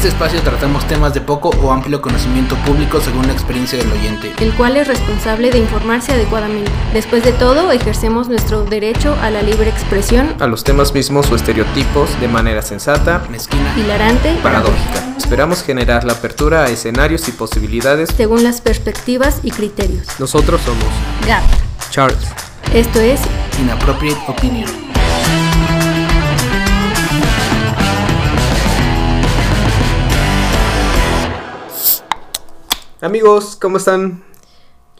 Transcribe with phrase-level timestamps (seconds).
[0.00, 4.32] este espacio tratamos temas de poco o amplio conocimiento público según la experiencia del oyente.
[4.40, 6.70] el cual es responsable de informarse adecuadamente.
[6.94, 11.36] Después de todo, ejercemos nuestro derecho a la libre expresión, A los temas mismos o
[11.36, 13.74] estereotipos de manera sensata, Mezquina.
[13.76, 15.04] hilarante, Paradójica.
[15.18, 18.08] Esperamos generar la apertura a escenarios y posibilidades.
[18.16, 20.06] según las perspectivas y criterios.
[20.18, 20.82] Nosotros somos
[21.26, 21.44] GAP.
[21.90, 22.26] Charles.
[22.72, 23.20] Esto es
[23.60, 24.89] Inappropriate Opinion.
[33.00, 34.22] Amigos, ¿cómo están?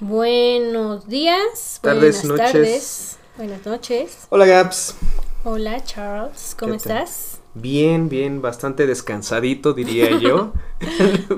[0.00, 2.42] Buenos días, Tardes, buenas noches.
[2.52, 4.28] tardes, buenas noches.
[4.30, 4.96] Hola Gaps.
[5.42, 7.42] Hola Charles, ¿cómo estás?
[7.54, 10.52] Bien, bien, bastante descansadito diría yo.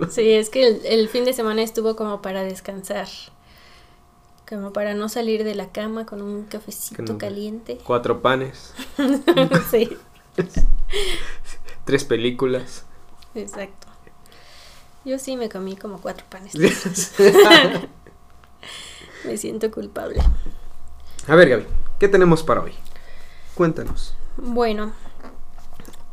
[0.06, 3.08] Sí, es que el, el fin de semana estuvo como para descansar,
[4.48, 7.78] como para no salir de la cama con un cafecito Con caliente.
[7.84, 8.74] Cuatro panes,
[9.70, 9.96] sí,
[11.84, 12.84] tres películas.
[13.34, 13.88] exacto.
[15.04, 16.54] Yo sí me comí como cuatro panes.
[19.24, 20.20] Me siento culpable.
[21.28, 21.66] A ver Gaby,
[22.00, 22.72] ¿qué tenemos para hoy?
[23.54, 24.14] Cuéntanos.
[24.36, 24.92] Bueno,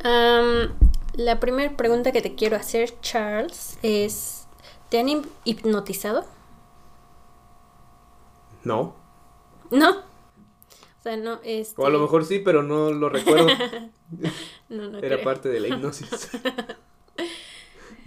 [0.03, 4.47] la primera pregunta que te quiero hacer, Charles, es,
[4.89, 6.25] ¿te han hip- hipnotizado?
[8.63, 8.95] No.
[9.71, 9.89] No.
[9.99, 11.81] O sea, no, este...
[11.81, 13.47] O a lo mejor sí, pero no lo recuerdo.
[14.69, 15.23] No, no Era creo.
[15.23, 16.07] parte de la hipnosis.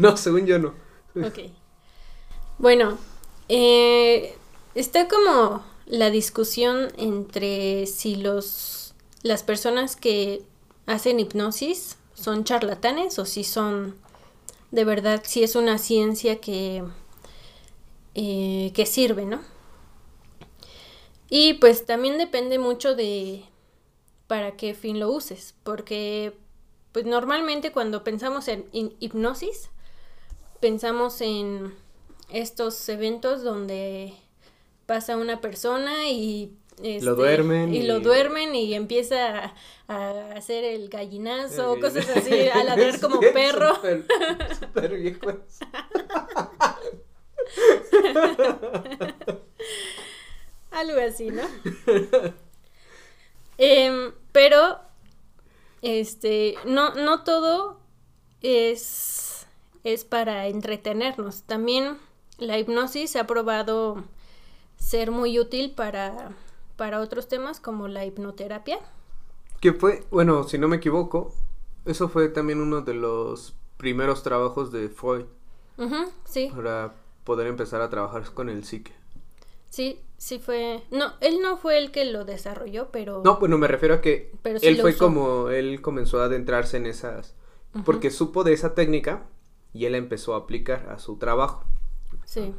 [0.03, 0.75] No, según yo no.
[1.15, 1.53] Ok.
[2.59, 2.99] Bueno,
[3.49, 4.35] eh,
[4.75, 10.43] está como la discusión entre si los las personas que
[10.87, 13.95] hacen hipnosis son charlatanes o si son
[14.73, 16.83] de verdad, si es una ciencia que,
[18.17, 19.41] eh, que sirve, ¿no?
[21.29, 23.45] Y pues también depende mucho de
[24.27, 26.37] para qué fin lo uses, porque
[26.91, 28.67] pues normalmente cuando pensamos en
[28.99, 29.71] hipnosis,
[30.63, 31.75] pensamos en
[32.31, 34.15] estos eventos donde
[34.87, 39.55] pasa una persona y este, duermen y, y- lo duermen y empieza a,
[39.89, 43.75] a hacer el gallinazo, Eh, cosas así, a ladrar como Sí, perro.
[43.75, 44.07] Súper,
[44.59, 45.31] súper viejo.
[50.71, 51.43] Algo así, ¿no?
[53.59, 54.79] Em, pero,
[55.83, 57.79] este, no, no todo
[58.41, 59.32] es,
[59.85, 61.43] es para entretenernos.
[61.45, 61.99] También
[62.39, 64.05] la hipnosis se ha probado
[64.79, 66.33] ser muy útil para,
[66.77, 68.81] para otros temas como la hipnoterapia.
[69.61, 71.35] Que fue, bueno, si no me equivoco,
[71.87, 75.25] eso fue también uno de los primeros trabajos de Freud
[75.77, 76.95] Ujú, sí, para
[77.25, 78.93] poder empezar a trabajar con el psique.
[79.71, 80.83] sí, sí fue...
[80.91, 83.23] No, él no fue el que lo desarrolló, pero...
[83.25, 84.99] No, bueno, me refiero a que Pero sí él fue usó.
[84.99, 87.35] como, él comenzó a adentrarse en esas,
[87.85, 89.27] porque supo de esa técnica
[89.73, 91.65] y él empezó a aplicar a su trabajo.
[92.25, 92.55] Sí.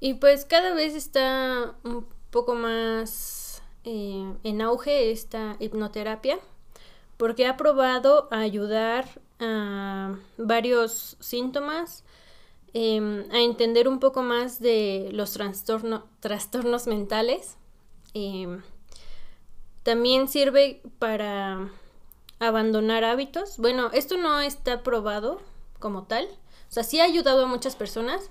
[0.00, 6.38] Y pues cada vez está un poco más eh, en auge esta hipnoterapia
[7.16, 9.06] porque ha probado a ayudar
[9.40, 12.04] a varios síntomas,
[12.74, 17.56] em, a entender un poco más de los trastorno- trastornos mentales.
[18.14, 18.62] em,
[19.82, 21.70] también sirve para
[22.38, 23.58] abandonar hábitos.
[23.58, 25.40] Bueno, esto no está probado
[25.78, 26.26] como tal.
[26.68, 28.30] O sea, sí ha ayudado a muchas personas,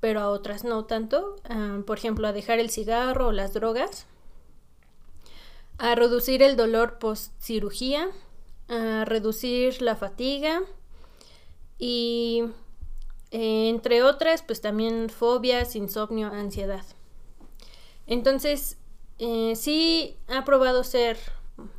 [0.00, 1.36] pero a otras no tanto.
[1.48, 4.06] Ah, por ejemplo, a dejar el cigarro o las drogas.
[5.78, 8.08] A reducir el dolor post cirugía.
[8.68, 10.62] A reducir la fatiga.
[11.78, 12.44] Y
[13.30, 16.84] eh, entre otras, pues también fobias, insomnio, ansiedad.
[18.06, 18.76] Entonces,
[19.18, 21.16] eh, sí ha probado ser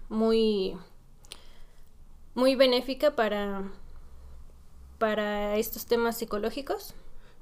[0.09, 0.77] muy,
[2.33, 3.63] muy benéfica para,
[4.97, 6.93] para estos temas psicológicos.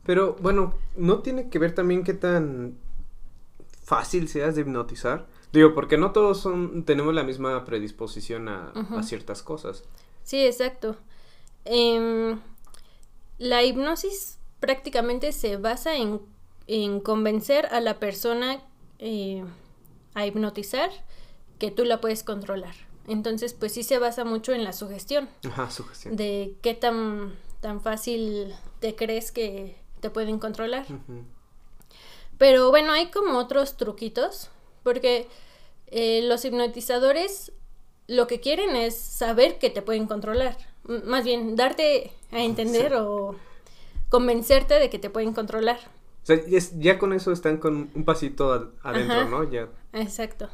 [0.06, 2.78] Pero bueno, ¿no tiene que ver también qué tan
[3.84, 5.28] fácil seas de hipnotizar?
[5.52, 8.72] Digo, porque no todos son, tenemos la misma predisposición a,
[9.04, 9.84] ciertas cosas.
[10.24, 10.96] Sí, exacto.
[11.66, 12.40] Em,
[13.40, 16.22] la hipnosis prácticamente se basa en,
[16.68, 18.62] en convencer a la persona
[19.00, 19.44] eh,
[20.14, 20.92] a hipnotizar
[21.58, 22.76] que tú la puedes controlar.
[23.10, 26.16] Entonces, pues sí se basa mucho en la sugestión, Ajá, sugestión.
[26.16, 30.86] de qué tan, tan fácil te crees que te pueden controlar.
[32.38, 34.50] Pero bueno, hay como otros truquitos,
[34.84, 35.28] porque
[35.88, 37.52] eh, los hipnotizadores
[38.08, 40.58] lo que quieren es saber que te pueden controlar.
[40.88, 42.98] M- más bien, darte a entender Sí.
[43.00, 43.36] o
[44.10, 45.78] convencerte de que te pueden controlar.
[46.24, 46.40] O sea,
[46.78, 49.30] ya, con eso están con un pasito ad- adentro, Ajá.
[49.30, 49.52] ¿no?
[49.52, 49.68] Ya.
[49.94, 50.48] Exacto.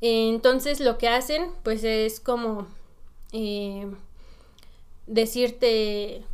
[0.00, 2.66] Entonces lo que hacen, pues es como
[3.32, 3.86] eh,
[5.06, 6.24] decirte,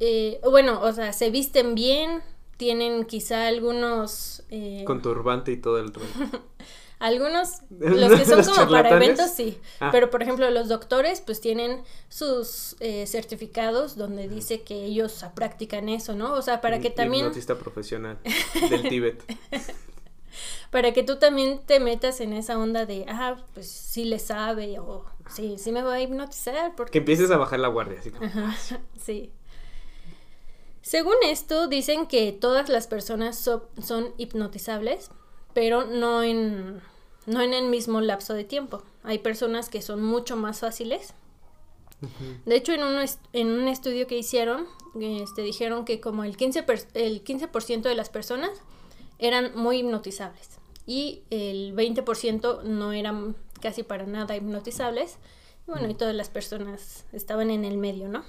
[0.00, 2.22] eh, bueno, o sea, se visten bien,
[2.56, 4.42] tienen quizá algunos...
[4.50, 6.08] Eh, Con turbante y todo el rollo.
[7.00, 9.58] Algunos, los que son ¿Los como para eventos, sí.
[9.80, 9.90] Ah.
[9.92, 15.88] Pero, por ejemplo, los doctores, pues tienen sus eh, certificados donde dice que ellos practican
[15.88, 16.32] eso, ¿no?
[16.34, 18.18] O sea, para que también, Hipnotista profesional
[18.68, 19.22] del Tíbet.
[20.70, 24.78] para que tú también te metas en esa onda de, ah, pues sí le sabe,
[24.78, 26.98] o sí, sí me voy a hipnotizar, Que porque...
[26.98, 28.56] empieces a bajar la guardia, así como, Ajá,
[28.96, 29.32] sí.
[30.82, 35.10] Según esto, dicen que todas las personas so- son hipnotizables,
[35.52, 36.80] pero no en,
[37.26, 38.82] no en el mismo lapso de tiempo.
[39.02, 41.14] Hay personas que son mucho más fáciles.
[42.46, 44.66] De hecho, en un, en un estudio que hicieron,
[45.00, 47.48] este, dijeron que como el 15%, per- el 15
[47.88, 48.50] de las personas
[49.18, 55.18] eran muy hipnotizables y el 20% no eran casi para nada hipnotizables.
[55.66, 58.24] Y bueno, y todas las personas estaban en el medio, ¿no?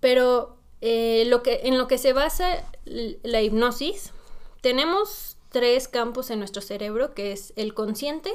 [0.00, 4.12] Pero eh, lo que, en lo que se basa la hipnosis,
[4.62, 8.30] tenemos tres campos en nuestro cerebro, que es el consciente,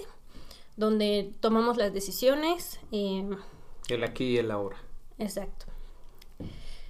[0.78, 2.80] donde tomamos las decisiones.
[2.92, 3.28] eh,
[3.90, 4.78] el aquí y el ahora.
[5.18, 5.66] exacto.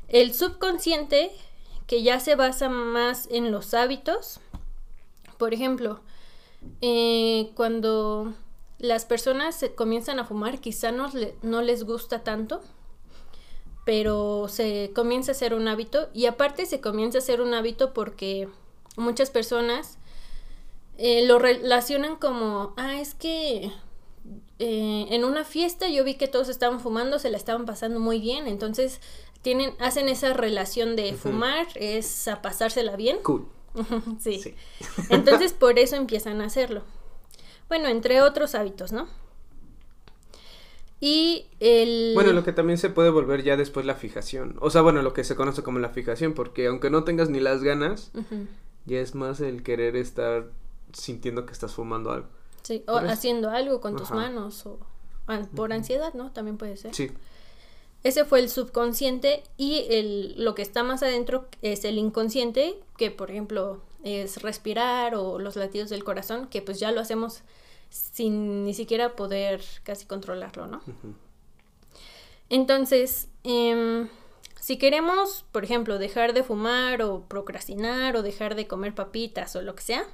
[0.08, 1.32] El subconsciente,
[1.88, 4.40] que ya se basa más en los hábitos.
[5.38, 6.00] Por ejemplo,
[6.82, 8.34] eh, cuando
[8.80, 12.62] las personas se comienzan a fumar, quizá no, le- no les gusta tanto,
[13.86, 17.94] pero se comienza a hacer un hábito y aparte se comienza a hacer un hábito
[17.94, 18.48] porque
[18.98, 19.98] muchas personas
[20.98, 23.72] eh, lo relacionan como, ah, es que
[24.60, 28.20] eh, en una fiesta yo vi que todos estaban fumando, se la estaban pasando muy
[28.20, 29.02] bien, entonces
[29.46, 33.20] tienen, hacen esa relación de fumar, es a pasársela bien.
[33.22, 33.46] Cool.
[34.20, 34.40] sí.
[34.40, 34.56] Sí.
[35.12, 36.82] Entonces por eso empiezan a hacerlo.
[37.70, 39.08] Bueno, entre otros hábitos, ¿no?
[41.00, 42.14] Y el...
[42.16, 44.58] Bueno, lo que también se puede volver ya después la fijación.
[44.62, 47.40] O sea, bueno, lo que se conoce como la fijación, porque aunque no tengas ni
[47.40, 48.12] las ganas,
[48.86, 50.50] ya es más el querer estar
[50.92, 52.30] sintiendo que estás fumando algo.
[52.64, 54.80] sí, o haciendo algo con tus manos o
[55.56, 56.32] por ansiedad, ¿no?
[56.32, 56.96] También puede ser.
[56.96, 57.12] Sí.
[58.06, 63.10] Ese fue el subconsciente y el, lo que está más adentro es el inconsciente, que
[63.10, 67.42] por ejemplo es respirar o los latidos del corazón, que pues ya lo hacemos
[67.90, 70.84] sin ni siquiera poder casi controlarlo, ¿no?
[72.50, 74.08] Entonces, em,
[74.62, 79.64] si queremos, por ejemplo, dejar de fumar o procrastinar o dejar de comer papitas o
[79.64, 80.06] lo que sea,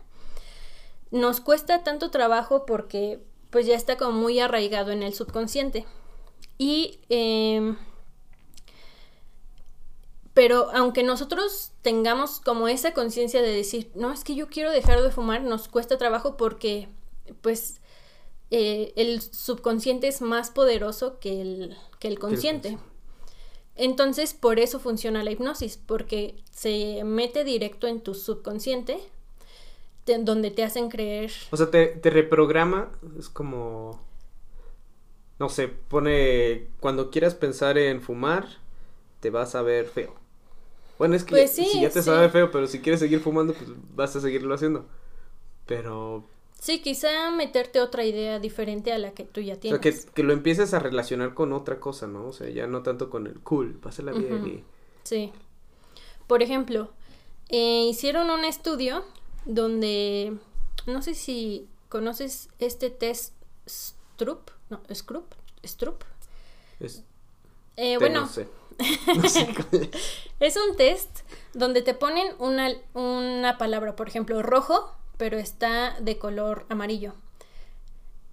[1.11, 5.85] nos cuesta tanto trabajo porque pues ya está como muy arraigado en el subconsciente.
[6.63, 7.75] Y, em,
[10.35, 15.01] pero aunque nosotros tengamos como esa conciencia de decir, no, es que yo quiero dejar
[15.01, 16.87] de fumar, nos cuesta trabajo porque
[17.41, 17.81] pues
[18.51, 22.69] eh, el subconsciente es más poderoso que el, que el consciente.
[22.73, 22.91] consciente.
[23.75, 28.99] Entonces, por eso funciona la hipnosis, porque se mete directo en tu subconsciente,
[30.03, 31.31] te- donde te hacen creer.
[31.49, 33.99] O sea, te, te reprograma, es como...
[35.41, 36.67] No sé, pone...
[36.79, 38.47] Cuando quieras pensar en fumar,
[39.21, 40.15] te vas a ver feo.
[40.99, 42.05] Bueno, es que Pues sí, si ya te sí.
[42.05, 44.87] sabe feo, pero si quieres seguir fumando, pues vas a seguirlo haciendo.
[45.67, 46.25] Pero...
[46.59, 49.81] Sí, quizá meterte otra idea diferente a la que tú ya O tienes.
[49.81, 52.27] sea, que, que lo empieces a relacionar con otra cosa, ¿no?
[52.27, 54.47] O sea, ya no tanto con el cool, pásala bien Ujú.
[54.47, 54.63] y...
[55.03, 55.31] Sí.
[56.27, 56.91] Por ejemplo,
[57.49, 59.03] eh, hicieron un estudio
[59.45, 60.37] donde,
[60.87, 63.35] no sé si conoces este test
[63.67, 65.31] Stroop, no, Scroop,
[65.63, 66.03] Stroop.
[66.79, 67.03] es-
[67.77, 68.47] Eh, bueno, No sé.
[69.15, 69.89] No sé cuál
[70.39, 70.57] es.
[70.57, 71.19] un test
[71.53, 77.13] donde te ponen una, una palabra, por ejemplo, rojo, pero está de color amarillo.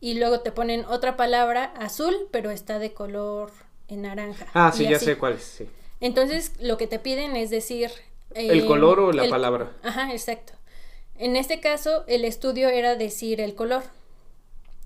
[0.00, 3.50] Y luego te ponen otra palabra azul, pero está de color
[3.88, 4.46] en naranja.
[4.54, 5.04] Ah, sí, ya así.
[5.06, 5.68] sé cuál es, sí.
[6.00, 7.90] Entonces, lo que te piden es decir...
[8.34, 9.72] ¿El eh, color o la el- palabra?
[9.82, 10.52] Ajá, exacto.
[11.16, 13.82] En este caso, el estudio era decir el color.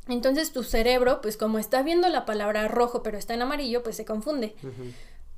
[0.08, 3.96] Entonces, tu cerebro, pues como está viendo la palabra rojo, pero está en amarillo, pues
[3.96, 4.54] se confunde.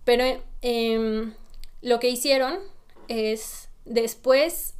[0.04, 0.24] Pero
[0.62, 1.34] em,
[1.82, 2.58] lo que hicieron
[3.08, 4.74] es después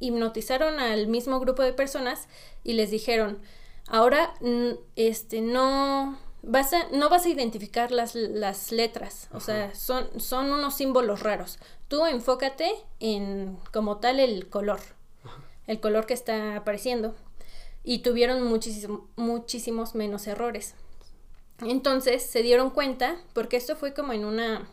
[0.00, 2.28] hipnotizaron al mismo grupo de personas
[2.64, 3.38] y les dijeron,
[3.88, 4.34] ahora
[4.96, 10.52] este no vas a, no vas a identificar las, las letras, o sea, son, son
[10.52, 11.58] unos símbolos raros.
[11.88, 14.80] Tú enfócate en como tal el color,
[15.66, 17.14] el color que está apareciendo.
[17.90, 20.74] Y tuvieron muchísimo- muchísimos menos errores.
[21.62, 24.68] Entonces se dieron cuenta, porque esto fue como en una...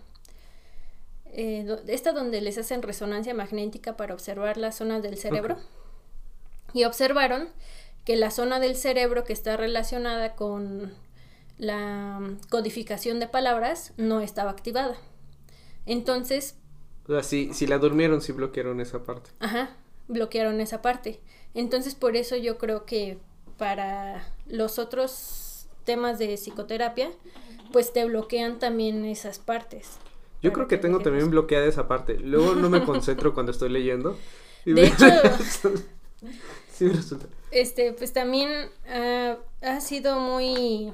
[1.28, 5.56] eh, esta donde les hacen resonancia magnética para observar las zonas del cerebro.
[6.74, 7.48] Y observaron
[8.04, 10.94] que la zona del cerebro que está relacionada con
[11.58, 12.20] la
[12.50, 14.98] codificación de palabras no estaba activada.
[15.86, 16.58] Entonces...
[17.08, 19.30] O sea, si, si la durmieron, sí bloquearon esa parte.
[19.40, 19.78] Ajá,
[20.10, 21.22] bloquearon esa parte.
[21.56, 23.18] Entonces, por eso yo creo que
[23.58, 27.10] para los otros temas de psicoterapia,
[27.72, 29.98] pues te bloquean también esas partes.
[30.42, 32.20] Yo creo que tengo también bloqueada esa parte.
[32.20, 34.18] Luego no me concentro cuando estoy leyendo.
[34.66, 35.06] De hecho,
[36.72, 37.26] sí resulta.
[37.52, 38.70] Este, pues también
[39.62, 40.94] ha sido muy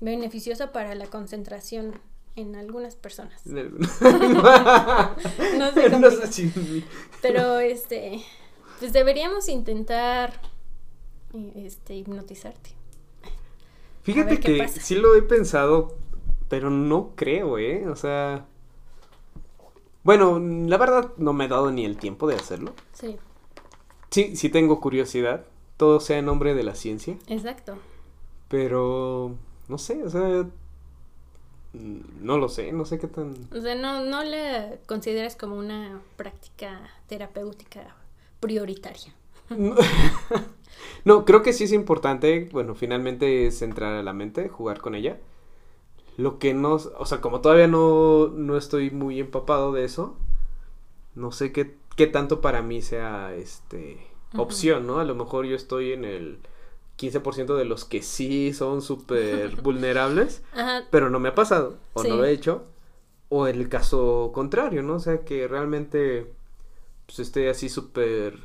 [0.00, 1.94] beneficiosa para la concentración
[2.36, 3.40] en algunas personas.
[3.46, 3.86] no
[5.72, 6.84] sé, no sé si...
[7.22, 8.22] Pero este,
[8.80, 10.40] pues deberíamos intentar
[11.54, 12.70] este hipnotizarte.
[14.02, 15.96] Fíjate que sí lo he pensado,
[16.48, 17.86] pero no creo, ¿eh?
[17.88, 18.46] O sea,
[20.02, 22.72] bueno, la verdad no me he dado ni el tiempo de hacerlo.
[22.94, 23.18] Sí.
[24.10, 25.44] Sí, sí tengo curiosidad.
[25.76, 27.16] Todo sea en nombre de la ciencia.
[27.28, 27.76] Exacto.
[28.48, 29.36] Pero,
[29.68, 30.46] no sé, o sea,
[31.74, 33.34] no lo sé, no sé qué tan...
[33.54, 37.94] O sea, no, no le consideras como una práctica terapéutica
[38.40, 39.14] prioritaria.
[41.04, 44.94] no, creo que sí es importante, bueno, finalmente es entrar a la mente, jugar con
[44.94, 45.18] ella.
[46.16, 50.16] Lo que no, o sea, como todavía no, no estoy muy empapado de eso,
[51.14, 54.06] no sé qué, qué tanto para mí sea este
[54.36, 55.00] opción, ¿no?
[55.00, 56.38] A lo mejor yo estoy en el
[56.98, 60.42] 15% de los que sí son súper vulnerables,
[60.90, 62.64] pero no me ha pasado, o no lo he hecho,
[63.28, 64.94] o el caso contrario, ¿no?
[64.94, 66.32] O sea, que realmente
[67.10, 68.38] pues esté así súper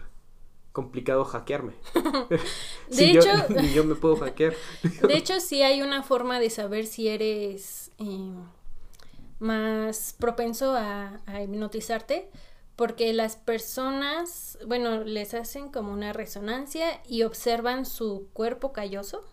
[0.72, 1.74] complicado hackearme.
[2.90, 4.56] de hecho, yo, yo me puedo hackear.
[5.08, 8.34] de hecho, sí hay una forma de saber si eres eh,
[9.38, 12.28] más propenso a, hipnotizarte,
[12.76, 19.24] porque las personas, bueno, les hacen como una resonancia y observan su cuerpo calloso,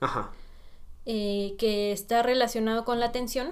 [1.06, 3.50] eh, que está relacionado con la atención,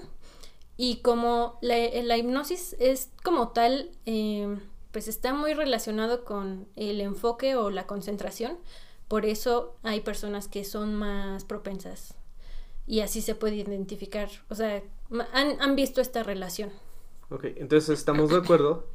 [0.76, 3.90] y como la, la hipnosis es como tal...
[4.04, 4.58] Eh,
[4.92, 8.58] pues está muy relacionado con el enfoque o la concentración.
[9.08, 12.14] Por eso hay personas que son más propensas.
[12.86, 14.28] Y así se puede identificar.
[14.48, 14.82] O sea,
[15.32, 16.70] han, visto esta relación.
[17.30, 18.86] Ok, entonces estamos de acuerdo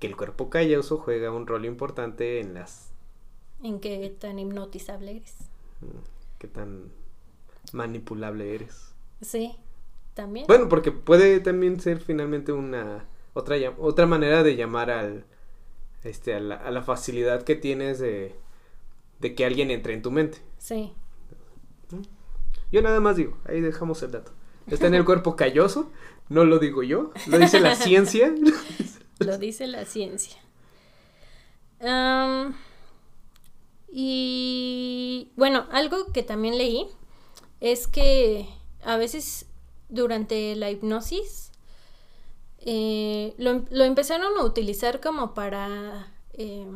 [0.00, 2.90] que el cuerpo calloso juega un rol importante en las...
[3.62, 5.34] En qué tan hipnotizable eres.
[5.80, 6.90] Mm, qué tan
[7.72, 8.92] manipulable eres.
[9.20, 9.54] Sí,
[10.14, 10.46] también.
[10.46, 13.04] Bueno, porque puede también ser finalmente una
[13.40, 15.24] otra, otra manera de llamar al,
[16.02, 18.34] este, a, la, facilidad que tienes de,
[19.18, 20.38] de que alguien entre en tu mente.
[20.58, 20.92] Sí.
[22.72, 24.32] Yo nada más digo, ahí dejamos el dato.
[24.66, 25.90] Está en el cuerpo calloso,
[26.28, 28.32] no lo digo yo, lo dice la ciencia.
[29.18, 30.38] lo dice la ciencia.
[33.92, 36.86] y bueno, algo que también leí
[37.60, 38.48] es que
[38.84, 39.46] a veces
[39.88, 41.49] durante la hipnosis
[42.60, 46.66] eh, lo, empezaron a utilizar como para eh,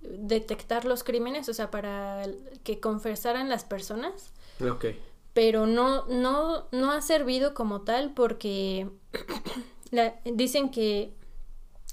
[0.00, 2.24] detectar los crímenes, o sea, para
[2.62, 4.32] que confesaran las personas.
[4.60, 4.86] Ok.
[5.32, 8.88] Pero no, no, no ha servido como tal porque
[10.24, 11.12] dicen que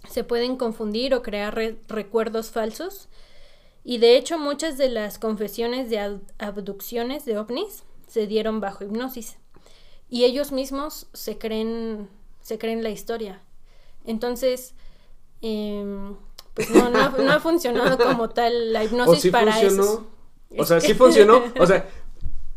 [0.08, 1.56] se pueden confundir o crear
[1.88, 3.10] recuerdos falsos.
[3.84, 9.38] Y de hecho muchas de las confesiones de abducciones de ovnis se dieron bajo hipnosis.
[10.10, 12.10] Y ellos mismos se creen
[12.50, 13.44] se creen la historia.
[14.06, 14.74] Entonces,
[15.40, 16.16] em,
[16.56, 20.08] pues no, no, ha funcionado como tal la hipnosis para eso.
[20.58, 21.88] O sea, sí funcionó, o sea,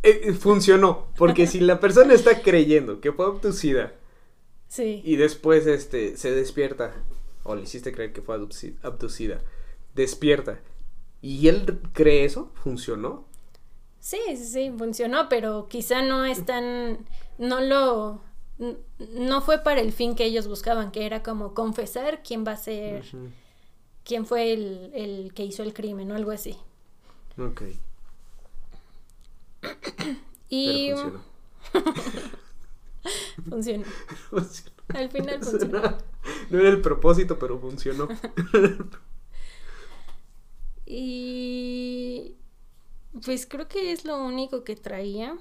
[0.03, 3.93] eh, funcionó, porque si la persona está creyendo que fue abducida
[4.67, 5.03] sí.
[5.05, 6.95] y después este se despierta,
[7.43, 9.43] o le hiciste creer que fue abducida,
[9.95, 10.59] despierta,
[11.21, 13.27] y él cree eso, ¿funcionó?
[14.01, 17.05] Sí, sí, sí, funcionó, pero quizá no es tan,
[17.37, 18.23] no lo
[18.99, 22.57] no fue para el fin que ellos buscaban, que era como confesar quién va a
[22.57, 23.04] ser,
[24.04, 26.57] quién fue el, que hizo el crimen o algo así.
[27.38, 27.62] Ok.
[30.49, 30.90] y...
[33.49, 33.85] funcionó.
[34.88, 35.99] Al final funcionó.
[36.50, 38.07] No era el propósito, pero funcionó.
[40.87, 42.37] y...
[43.25, 45.37] Pues creo que es lo único que traía.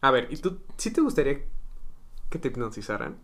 [0.00, 1.44] A ver, ¿y tú sí te gustaría
[2.32, 3.18] que te hipnotizaran?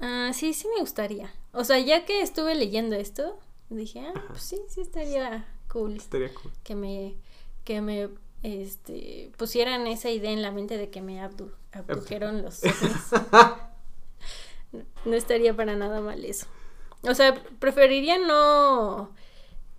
[0.00, 1.30] Ah, sí, sí me gustaría.
[1.52, 3.38] O sea, ya que estuve leyendo esto,
[3.68, 5.96] dije, ah, pues sí, sí estaría cool.
[5.96, 6.52] Estaría cool.
[6.62, 7.16] Que me,
[7.64, 8.08] que me,
[8.42, 12.62] este, pusieran esa idea en la mente de que me abdujeron los
[15.04, 16.46] no, estaría para nada mal eso.
[17.02, 19.10] O sea, preferiría no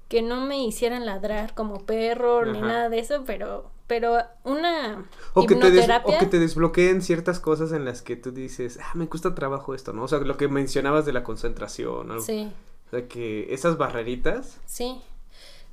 [0.10, 5.46] que no me hicieran ladrar como perro ni nada de eso, pero pero una O
[5.46, 5.68] que, te
[6.04, 9.74] o que te desbloqueen ciertas cosas en las que tú dices, ah, me cuesta trabajo
[9.74, 10.04] esto, ¿no?
[10.04, 12.24] O sea, lo que mencionabas de la concentración, algo.
[12.24, 12.52] Sí,
[12.88, 14.58] O sea, que esas barreritas.
[14.66, 15.02] sí.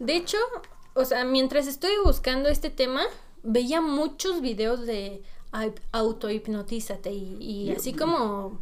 [0.01, 0.39] De hecho,
[0.95, 3.03] o sea, mientras estoy buscando este tema,
[3.45, 8.61] veía muchos videos de au- autohipnotízate y, y así como,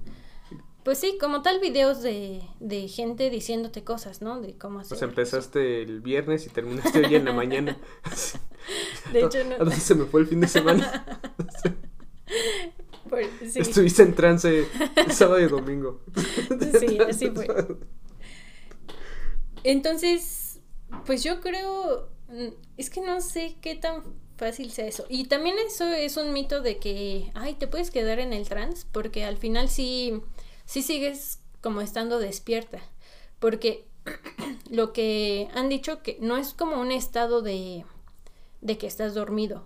[0.84, 4.40] pues sí, como tal videos de, de gente diciéndote cosas, ¿no?
[4.40, 4.90] De cómo hacer.
[4.90, 7.78] Pues empezaste el viernes y terminaste hoy en la mañana.
[9.12, 9.54] De hecho, no.
[9.56, 11.04] ¿A dónde se me fue el fin de semana?
[13.08, 13.60] por- sí.
[13.60, 14.66] Estuviste en trance
[15.10, 16.00] sábado y domingo.
[16.78, 17.46] Sí, así fue.
[19.64, 20.60] Entonces,
[21.06, 24.02] pues yo creo, mm, es que no sé qué tan
[24.36, 25.04] fácil sea eso.
[25.08, 28.86] Y también eso es un mito de que, ay, te puedes quedar en el trance,
[28.92, 30.20] porque al final sí,
[30.64, 32.80] sí sigues como estando despierta.
[33.38, 33.86] Porque
[34.70, 37.84] lo que han dicho que no es como un estado de,
[38.60, 39.64] de que estás dormido.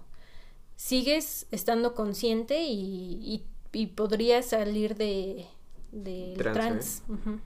[0.76, 5.47] Sigues estando consciente y, y, y podrías salir de,
[5.93, 7.03] de trance.
[7.09, 7.41] ujú.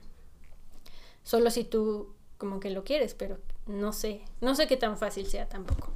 [1.23, 5.27] Solo si tú como que lo quieres, pero no sé, no sé qué tan fácil
[5.27, 5.91] sea tampoco.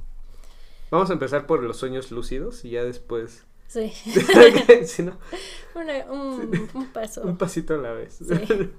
[0.90, 3.46] Vamos a empezar por los sueños lúcidos y ya después.
[3.68, 3.90] Sí,
[4.86, 5.18] Si no,
[5.74, 7.22] Una- un, un paso.
[7.22, 8.18] un pasito a la vez.
[8.18, 8.70] Sí.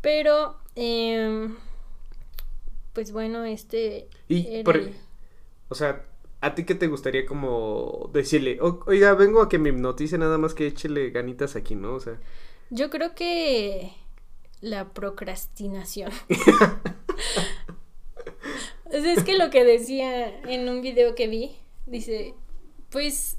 [0.00, 1.56] Pero, em,
[2.92, 4.08] pues bueno, este...
[4.28, 4.94] Y, por- el-
[5.68, 6.04] o sea,
[6.40, 8.58] ¿a ti qué te gustaría como decirle?
[8.60, 11.94] "O- oiga, vengo a que me hipnotice nada más que échele ganitas aquí, ¿no?
[11.94, 12.18] O sea,
[12.70, 13.92] Yo creo que
[14.60, 16.10] la procrastinación.
[18.86, 21.56] O sea, es que lo que decía en un video que vi,
[21.86, 22.34] dice,
[22.90, 23.36] pues,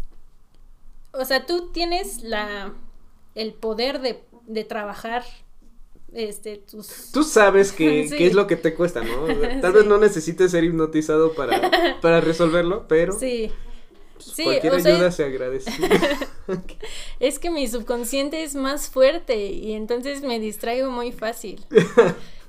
[1.14, 2.74] o sea, tú tienes la,
[3.36, 5.24] el poder de, de trabajar,
[6.14, 7.12] este, tus...
[7.12, 8.18] tú sabes que, Sí.
[8.18, 9.26] qué es lo que te cuesta, ¿no?
[9.62, 9.78] Tal Sí.
[9.78, 11.70] vez no necesites ser hipnotizado para,
[12.02, 13.52] para resolverlo, pero Sí,
[14.16, 15.72] pues, sí, cualquier o sea, ayuda se agradece.
[17.20, 21.66] es que mi subconsciente es más fuerte y entonces me distraigo muy fácil.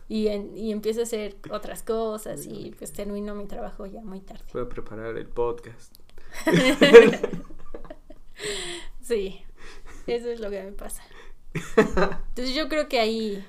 [0.09, 4.21] Y, en- y empiezo a hacer otras cosas y pues termino mi trabajo ya muy
[4.21, 4.43] tarde.
[4.53, 5.97] Voy a preparar el podcast.
[9.01, 9.43] Sí,
[10.07, 11.03] eso es lo que me pasa.
[12.29, 13.45] Entonces yo creo que ahí,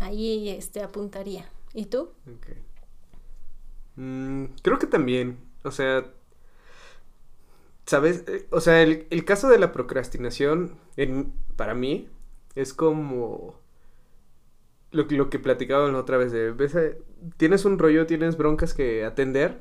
[0.00, 1.48] ahí este, apuntaría.
[1.74, 2.10] ¿Y tú?
[3.96, 6.04] Mm, creo que también, o sea,
[7.86, 8.24] ¿sabes?
[8.28, 12.08] Eh, O sea, el, el caso de la procrastinación, en, para mí,
[12.54, 13.58] es como
[14.90, 16.98] lo, que- lo que platicaban la otra vez de, ves, eh,
[17.36, 19.60] tienes un rollo, tienes broncas que atender,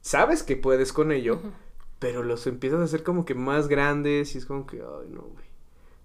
[0.00, 1.40] sabes que puedes con ello,
[1.98, 5.22] pero los empiezas a hacer como que más grandes y es como que, ay, no,
[5.22, 5.44] güey.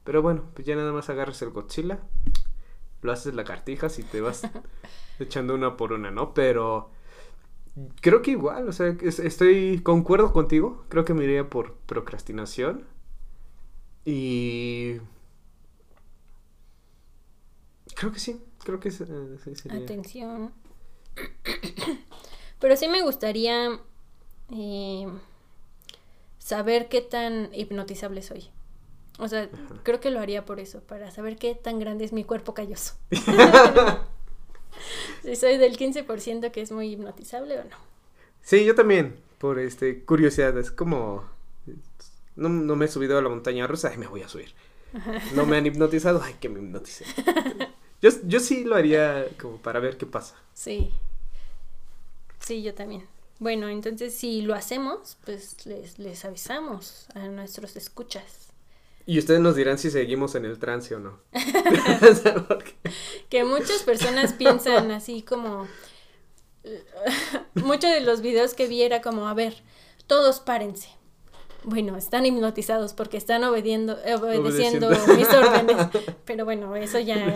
[0.04, 2.00] Pero bueno, pues ya nada más agarras el Godzilla,
[3.02, 4.44] lo haces la cartijas y te vas
[5.20, 6.34] echando una por una, ¿no?
[6.34, 6.90] Pero
[8.02, 12.86] creo que igual, o sea, es- estoy, concuerdo contigo, creo que me iría por procrastinación
[14.06, 14.98] y...
[17.96, 19.80] Creo que sí, creo que eh, sí sería.
[19.80, 20.52] Atención.
[22.66, 23.80] Pero sí me gustaría
[24.52, 25.08] eh,
[26.40, 28.50] saber qué tan hipnotizable soy.
[29.20, 29.48] O sea,
[29.84, 32.96] creo que lo haría por eso, para saber qué tan grande es mi cuerpo calloso.
[35.22, 37.78] si soy del 15% que es muy hipnotizable o no.
[38.42, 41.24] Sí, yo también, por este curiosidad, es como
[42.36, 44.56] no, no me he subido a la montaña rusa, ay, me voy a subir.
[45.36, 47.06] No me han hipnotizado, ay, que me hipnoticen.
[48.02, 50.36] Yo, yo sí lo haría como para ver qué pasa.
[50.54, 50.92] Sí.
[52.46, 53.08] Sí, yo también.
[53.40, 58.50] Bueno, entonces si lo hacemos, pues les, les avisamos a nuestros escuchas.
[59.08, 61.20] Y ustedes nos dirán si seguimos en el trance o no.
[63.30, 65.68] Que muchas personas piensan así como...
[67.56, 69.64] Muchos de los videos que vi era como, a ver,
[70.08, 70.90] todos párense.
[71.64, 75.16] Bueno, están hipnotizados porque están obediendo, eh, obedeciendo, Obedeciendo.
[75.16, 75.88] mis órdenes.
[76.26, 77.36] Pero bueno, eso ya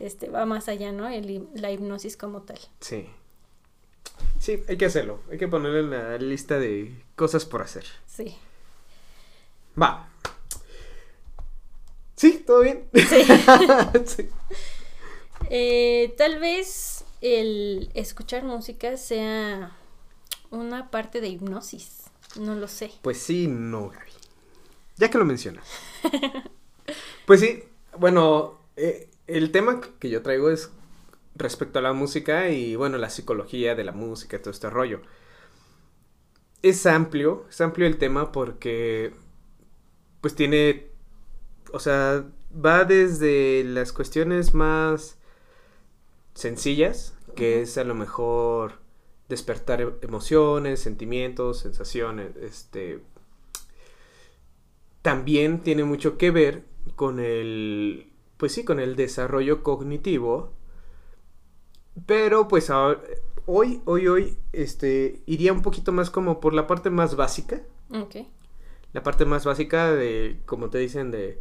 [0.00, 1.08] este, va más allá, ¿no?
[1.08, 2.58] El la hipnosis como tal.
[2.80, 3.08] Sí.
[4.38, 5.20] Sí, hay que hacerlo.
[5.30, 7.84] Hay que ponerlo en la lista de cosas por hacer.
[8.06, 8.36] Sí.
[9.80, 10.08] Va.
[12.16, 12.88] Sí, todo bien.
[12.94, 13.24] Sí.
[14.06, 14.28] Sí.
[15.50, 19.76] Eh, tal vez el escuchar música sea
[20.50, 22.02] una parte de hipnosis.
[22.38, 22.90] No lo sé.
[23.02, 24.12] Pues sí, no, Gaby.
[24.96, 25.66] Ya que lo mencionas.
[27.24, 27.62] Pues sí,
[27.96, 30.70] bueno, eh, el tema que yo traigo es
[31.34, 35.02] respecto a la música y bueno, la psicología de la música todo este rollo.
[36.62, 39.12] Es amplio, es amplio el tema porque
[40.20, 40.88] pues tiene,
[41.72, 45.18] o sea, va desde las cuestiones más
[46.34, 48.80] sencillas, que es a lo mejor
[49.28, 53.02] despertar e- emociones, sentimientos, sensaciones, este
[55.02, 56.64] también tiene mucho que ver
[56.96, 60.52] con el pues sí, con el desarrollo cognitivo.
[62.06, 63.00] Pero pues ahora,
[63.46, 67.62] hoy, hoy, hoy, este, iría un poquito más como por la parte más básica.
[67.92, 68.16] Ok.
[68.92, 71.38] La parte más básica de, como te dicen, de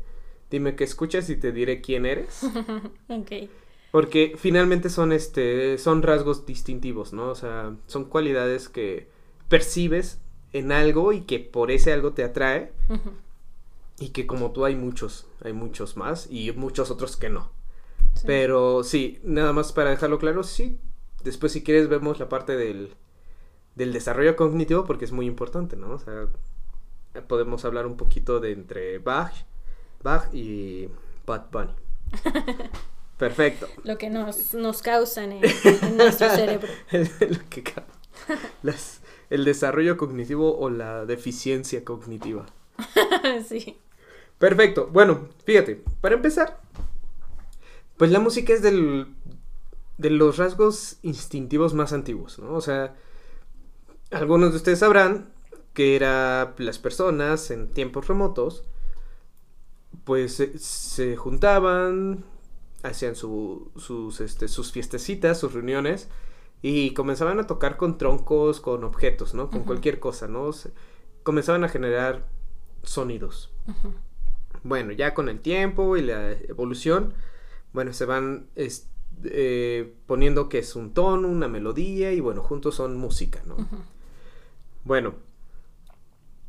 [0.49, 2.41] dime qué escuchas y te diré quién eres.
[3.09, 3.49] Ok.
[3.91, 7.27] Porque finalmente son este son rasgos distintivos, ¿no?
[7.29, 9.09] O sea, son cualidades que
[9.49, 10.19] percibes
[10.53, 13.11] en algo y que por ese algo te atrae Ujú.
[13.99, 17.49] y que como tú hay muchos, hay muchos más y muchos otros que no.
[18.15, 18.23] Sí.
[18.25, 20.79] Pero sí, nada más para dejarlo claro, sí.
[21.23, 22.93] Después si quieres vemos la parte del
[23.75, 25.91] del desarrollo cognitivo porque es muy importante, ¿no?
[25.91, 26.27] O sea,
[27.27, 29.33] podemos hablar un poquito de entre Bach,
[30.03, 30.89] Bach y
[31.25, 31.73] Bad Bunny.
[33.17, 33.67] Perfecto.
[33.83, 35.43] Lo que nos, nos causan en,
[35.83, 36.67] en nuestro cerebro.
[36.91, 37.63] Lo que
[38.63, 42.45] las- el desarrollo cognitivo o la deficiencia cognitiva.
[43.47, 43.77] sí.
[44.37, 44.89] Perfecto.
[44.91, 46.59] Bueno, fíjate, para empezar,
[48.01, 49.13] pues la música es del,
[49.99, 52.55] de los rasgos instintivos más antiguos, ¿no?
[52.55, 52.95] O sea,
[54.09, 55.29] algunos de ustedes sabrán
[55.75, 58.63] que era las personas en tiempos remotos,
[60.03, 62.23] pues se, se juntaban,
[62.81, 66.07] hacían su- sus, este, sus fiestecitas, sus reuniones,
[66.63, 69.51] y comenzaban a tocar con troncos, con objetos, ¿no?
[69.51, 70.53] Con cualquier cosa, ¿no?
[70.53, 70.71] Se-
[71.21, 72.25] comenzaban a generar
[72.81, 73.51] sonidos.
[74.63, 77.13] Bueno, ya con el tiempo y la evolución,
[77.73, 78.87] bueno, se van es-
[79.23, 83.57] eh, poniendo que es un tono, una melodía y bueno, juntos son música, ¿no?
[84.83, 85.15] Bueno,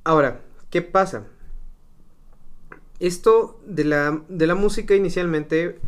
[0.05, 1.27] ahora, ¿qué pasa?
[3.01, 5.81] Esto de la, de la música inicialmente,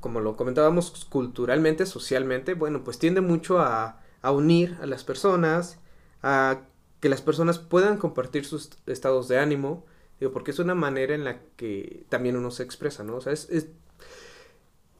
[0.00, 5.78] como lo comentábamos culturalmente, socialmente, bueno, pues tiende mucho a, a unir a las personas,
[6.22, 6.60] a
[7.00, 9.84] que las personas puedan compartir sus estados de ánimo,
[10.20, 13.16] digo, porque es una manera en la que también uno se expresa, ¿no?
[13.16, 13.68] O sea, es, es,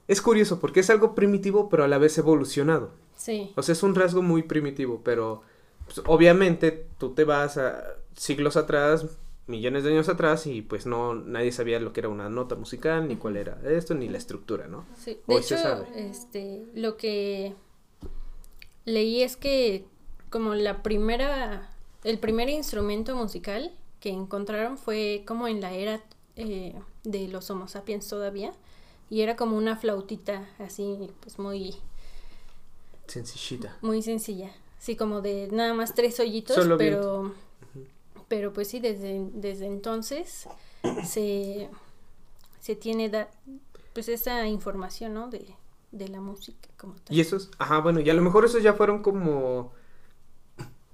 [0.08, 2.90] es curioso porque es algo primitivo, pero a la vez evolucionado.
[3.16, 3.52] Sí.
[3.56, 5.42] O sea, es un rasgo muy primitivo, pero
[5.84, 7.82] pues, obviamente tú te vas a
[8.14, 9.06] siglos atrás,
[9.46, 13.08] millones de años atrás, y pues no, nadie sabía lo que era una nota musical,
[13.08, 14.84] ni cuál era esto, ni la estructura, ¿no?
[14.96, 15.86] Sí, de Hoy se hecho, sabe.
[15.94, 17.54] este, lo que
[18.84, 19.86] leí es que
[20.30, 21.70] como la primera,
[22.04, 26.02] el primer instrumento musical que encontraron fue como en la era
[26.36, 28.52] eh, de los Homo sapiens todavía,
[29.10, 31.76] y era como una flautita así, pues muy,
[33.06, 33.76] Sencillita.
[33.82, 37.32] muy sencilla, sí, como de nada más tres hoyitos, Solo pero,
[38.28, 40.48] pero pues sí, desde, desde entonces
[41.04, 41.68] se,
[42.60, 43.30] se tiene da-
[43.92, 45.28] pues esa información, ¿no?
[45.28, 45.46] De,
[45.92, 47.16] de la música como tal.
[47.16, 49.72] Y esos, ajá, bueno, y a lo mejor esos ya fueron como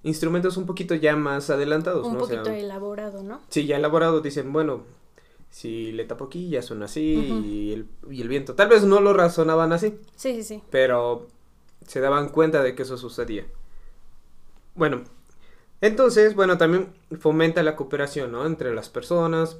[0.02, 2.22] instrumentos un poquito ya más adelantados, un ¿no?
[2.22, 3.40] O sea, poquito elaborado, ¿no?
[3.48, 4.82] Sí, ya elaborado, dicen, bueno,
[5.52, 7.02] si le tapo aquí ya suena así
[7.46, 8.56] y, el, y el viento.
[8.56, 10.62] Tal vez no lo razonaban así, Sí, sí, sí.
[10.70, 11.28] pero
[11.86, 13.46] se daban cuenta de que eso sucedía.
[14.74, 15.04] Bueno,
[15.80, 18.46] entonces, bueno, también fomenta la cooperación, ¿no?
[18.46, 19.58] Entre las personas,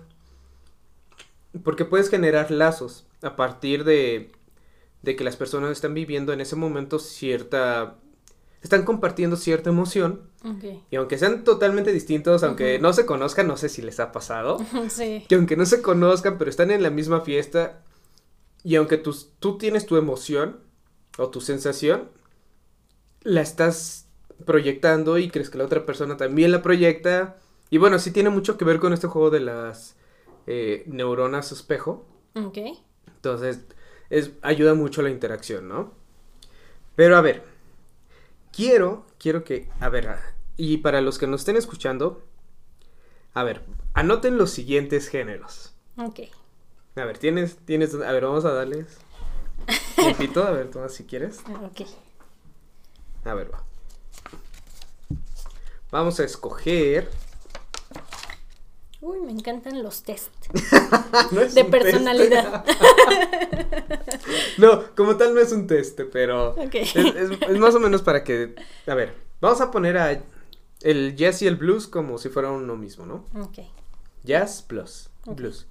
[1.64, 4.32] porque puedes generar lazos a partir de,
[5.02, 7.96] de que las personas están viviendo en ese momento cierta...
[8.62, 10.64] Están compartiendo cierta emoción Ok.
[10.90, 14.58] y aunque sean totalmente distintos, aunque no se conozcan, no sé si les ha pasado,
[14.88, 15.24] sí.
[15.28, 17.82] que aunque no se conozcan, pero están en la misma fiesta,
[18.62, 20.60] y aunque tus- tú tienes tu emoción
[21.18, 22.08] o tu sensación,
[23.22, 24.06] la estás
[24.44, 27.36] proyectando y crees que la otra persona también la proyecta.
[27.70, 29.96] Y bueno, sí tiene mucho que ver con este juego de las
[30.46, 32.06] eh, neuronas espejo.
[32.34, 32.58] Ok.
[33.06, 33.60] Entonces,
[34.10, 35.92] es, ayuda mucho la interacción, ¿no?
[36.96, 37.44] Pero a ver,
[38.52, 42.22] quiero, quiero que, a ver, a- y para los que nos estén escuchando,
[43.34, 43.62] a ver,
[43.94, 45.74] anoten los siguientes géneros.
[45.96, 46.20] Ok.
[46.96, 48.98] A ver, tienes, tienes, a ver, vamos a darles
[49.96, 51.40] tiempito, a ver, toma si quieres.
[51.64, 51.86] Ok.
[53.24, 53.62] A ver, va.
[55.90, 57.08] Vamos a escoger.
[59.02, 60.30] Uy, me encantan los test
[61.32, 61.70] No de test.
[61.70, 62.64] personalidad.
[64.58, 66.74] no, como tal no es un test, pero Ok.
[66.76, 68.54] es, es- es más o menos para que,
[68.86, 70.22] a ver, vamos a poner a
[70.82, 73.24] el jazz y el blues como si fuera uno mismo, ¿no?
[73.40, 73.58] Ok.
[74.24, 75.36] Jazz plus Ok.
[75.36, 75.66] blues.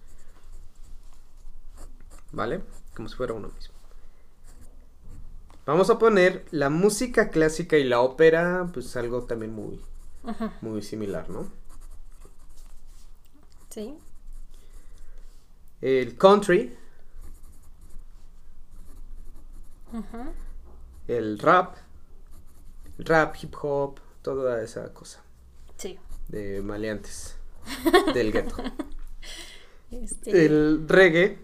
[2.33, 2.61] ¿Vale?
[2.95, 3.73] Como si fuera uno mismo.
[5.65, 9.79] Vamos a poner la música clásica y la ópera, pues algo también muy,
[10.61, 11.47] muy similar, ¿no?
[13.71, 13.97] Sí.
[15.81, 16.77] El country,
[21.07, 21.75] el rap,
[22.99, 25.21] rap, hip hop, toda esa cosa
[25.77, 25.97] Sí.
[26.27, 27.35] de maleantes
[28.13, 28.55] del gueto.
[29.89, 31.39] Este, El reggae,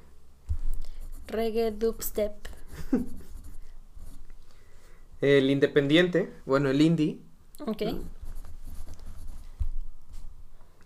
[1.27, 2.33] reggae dubstep.
[5.21, 7.19] el independiente, bueno, el indie,
[7.65, 7.81] Ok.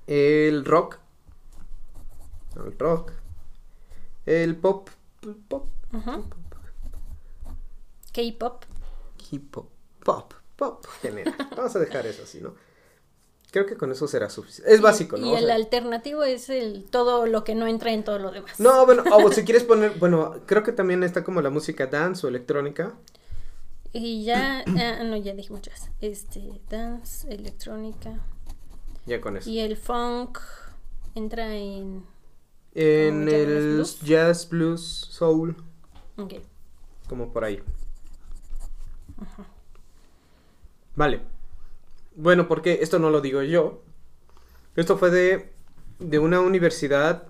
[0.08, 1.00] el rock,
[2.56, 3.12] el rock,
[4.26, 4.90] el pop,
[5.48, 6.26] pop, Ujú.
[8.14, 8.64] K-pop.
[9.32, 9.70] hip hop,
[10.04, 11.36] pop, pop, general.
[11.56, 12.56] Vamos a dejar eso así, ¿no?
[13.52, 14.74] Creo que con eso será suficiente.
[14.74, 15.28] Es básico, ¿no?
[15.28, 18.32] Y O el sea, alternativo es el todo lo que no entra en todo lo
[18.32, 18.60] demás.
[18.60, 22.26] No, bueno, o si quieres poner, bueno, creo que también está como la música dance
[22.26, 22.94] o electrónica.
[23.94, 25.90] Y ya, ah, no, ya dije muchas.
[26.00, 28.20] Este, dance, electrónica.
[29.06, 29.50] Ya con eso.
[29.50, 30.40] Y el funk
[31.16, 32.06] entra en.
[32.74, 34.00] En ¿Cómo llaman los el blues?
[34.02, 35.56] jazz, blues, soul,
[36.18, 36.34] Ok.
[37.08, 37.62] como por ahí.
[40.96, 41.22] Vale.
[42.16, 43.82] Bueno, porque esto no lo digo yo.
[44.76, 45.52] Esto fue de,
[46.00, 47.28] de una universidad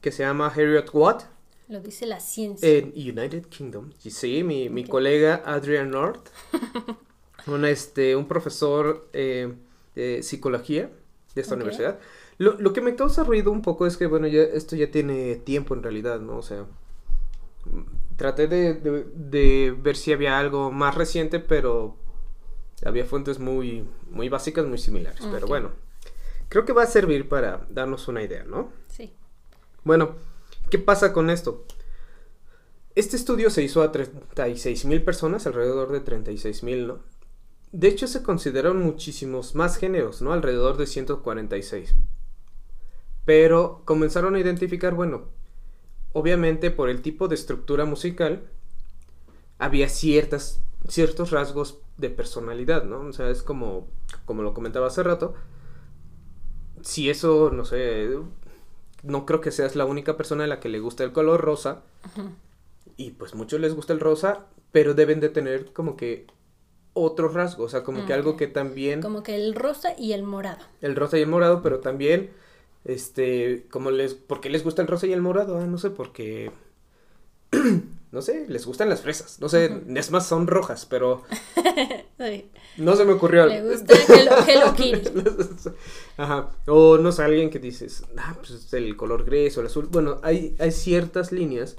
[0.00, 1.24] que se llama Harriet Watt
[1.68, 2.68] Lo dice la ciencia.
[2.68, 3.90] en United Kingdom.
[4.04, 6.28] Y sí, mi, mi colega Adrian North,
[7.46, 9.52] un, este, un profesor eh,
[9.94, 10.90] de psicología
[11.34, 11.98] de esta universidad.
[12.40, 15.36] Lo, lo que me causa ruido un poco es que, bueno, ya, esto ya tiene
[15.36, 16.38] tiempo en realidad, ¿no?
[16.38, 16.64] O sea,
[18.16, 21.96] traté de, de- de ver si había algo más reciente, pero
[22.84, 25.20] había fuentes muy, muy básicas, muy similares.
[25.30, 25.70] Pero bueno,
[26.48, 28.70] creo que va a servir para darnos una idea, ¿no?
[28.88, 29.12] Sí.
[29.84, 30.14] Bueno,
[30.70, 31.66] ¿qué pasa con esto?
[32.94, 37.00] Este estudio se hizo a 36 mil personas, alrededor de 36 mil, ¿no?
[37.72, 40.32] De hecho, se consideraron muchísimos más géneros, ¿no?
[40.32, 41.94] Alrededor de 146.
[43.30, 45.26] Pero comenzaron a identificar, bueno,
[46.12, 48.42] obviamente por el tipo de estructura musical,
[49.60, 53.02] había ciertas, ciertos rasgos de personalidad, ¿no?
[53.02, 53.86] O sea, es como,
[54.24, 55.34] como lo comentaba hace rato,
[56.82, 58.08] si eso, no sé,
[59.04, 61.82] no creo que seas la única persona a la que le gusta el color rosa.
[62.96, 66.26] Y pues muchos les gusta el rosa, pero deben de tener como que
[66.94, 68.38] otro rasgo, o sea, como que algo Ok.
[68.38, 70.64] que también Como que el rosa y el morado.
[70.80, 72.30] el rosa y el morado, pero también
[72.84, 75.58] este, como les ¿por qué les gusta el rosa y el morado?
[75.58, 76.52] Ah, no sé, porque
[78.12, 79.38] no sé, les gustan las fresas.
[79.40, 81.22] No sé, es más son rojas, pero
[82.18, 82.50] Sí.
[82.76, 83.46] no se me ocurrió.
[83.46, 85.10] Le gusta Hello, Hello Kitty.
[86.16, 86.50] Ajá.
[86.66, 89.88] O no sé, alguien que dices, ah, pues es el color gris o el azul.
[89.90, 91.76] Bueno, hay, hay ciertas líneas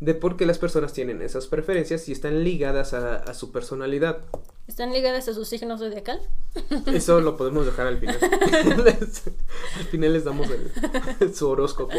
[0.00, 4.18] de por qué las personas tienen esas preferencias y están ligadas a, a su personalidad.
[4.66, 6.20] ¿Están ligadas a sus signos zodiacal?
[6.86, 8.18] Eso lo podemos dejar al final.
[8.22, 11.98] al final les damos el, su horóscopo.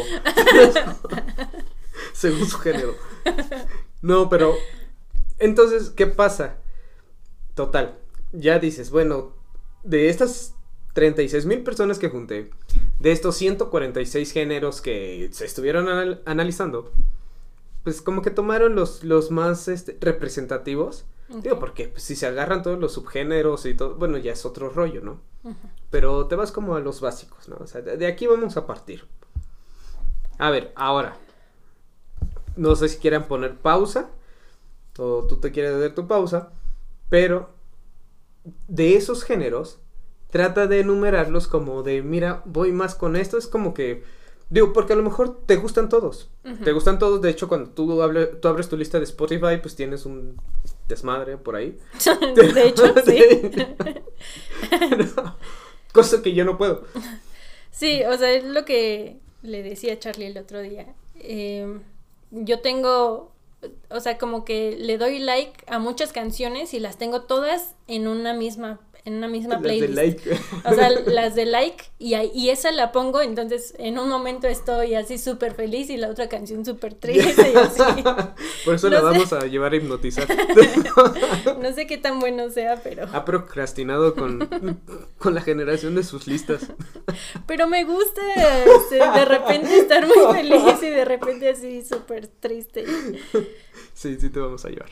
[2.20, 2.94] Según su género.
[4.02, 4.54] No, pero.
[5.38, 6.56] Entonces, ¿qué pasa?
[7.54, 7.98] Total.
[8.32, 9.32] Ya dices, bueno,
[9.84, 10.54] de estas
[10.94, 12.50] 36 mil personas que junté,
[13.00, 16.90] de estos 146 géneros que se estuvieron anal- analizando,
[17.84, 21.04] pues como que tomaron los, los más este, representativos.
[21.42, 24.70] Digo, porque pues, si se agarran todos los subgéneros y todo, bueno, ya es otro
[24.70, 25.20] rollo, ¿no?
[25.90, 27.56] Pero te vas como a los básicos, ¿no?
[27.56, 29.04] O sea, de, de aquí vamos a partir.
[30.38, 31.18] A ver, ahora.
[32.56, 34.10] No sé si quieran poner pausa.
[34.98, 36.52] O tú te quieres dar tu pausa.
[37.10, 37.50] Pero
[38.68, 39.78] de esos géneros,
[40.30, 43.38] trata de enumerarlos como de, mira, voy más con esto.
[43.38, 44.02] Es como que.
[44.48, 46.30] Digo, porque a lo mejor te gustan todos.
[46.62, 47.20] Te gustan todos.
[47.20, 50.40] De hecho, cuando tú, hable- tú abres tu lista de Spotify, pues tienes un
[50.86, 51.76] desmadre por ahí.
[52.36, 53.50] De hecho, sí.
[55.16, 55.36] No,
[55.92, 56.84] cosa que yo no puedo.
[57.72, 60.94] Sí, o sea, es lo que le decía a Charlie el otro día.
[61.16, 61.78] Eh,
[62.30, 63.32] yo tengo,
[63.90, 68.08] o sea, como que le doy like a muchas canciones y las tengo todas en
[68.08, 69.94] una misma, en una misma Las de playlist.
[70.26, 70.40] like.
[70.64, 74.94] O sea, las de like y, y esa la pongo, entonces en un momento estoy
[74.94, 77.80] así súper feliz y la otra canción súper triste y así.
[78.64, 79.04] Por eso No la sé.
[79.06, 80.26] vamos a llevar a hipnotizar.
[81.60, 84.48] No sé qué tan bueno sea, pero, ha procrastinado con,
[85.18, 86.66] con la generación de sus listas.
[87.46, 88.20] pero me gusta
[88.76, 92.84] este, de repente estar muy feliz y de repente así súper triste.
[93.94, 94.90] Sí, sí te vamos a llevar.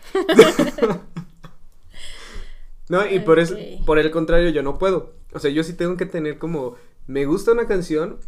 [2.89, 3.85] No, y por eso, Ok.
[3.87, 5.15] por el contrario, yo no puedo.
[5.33, 8.19] O sea, yo sí tengo que tener como, me gusta una canción,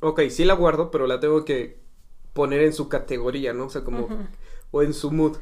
[0.00, 1.78] ok, sí la guardo, pero la tengo que
[2.32, 3.66] poner en su categoría, ¿no?
[3.66, 4.08] O sea, como,
[4.70, 5.36] o en su mood.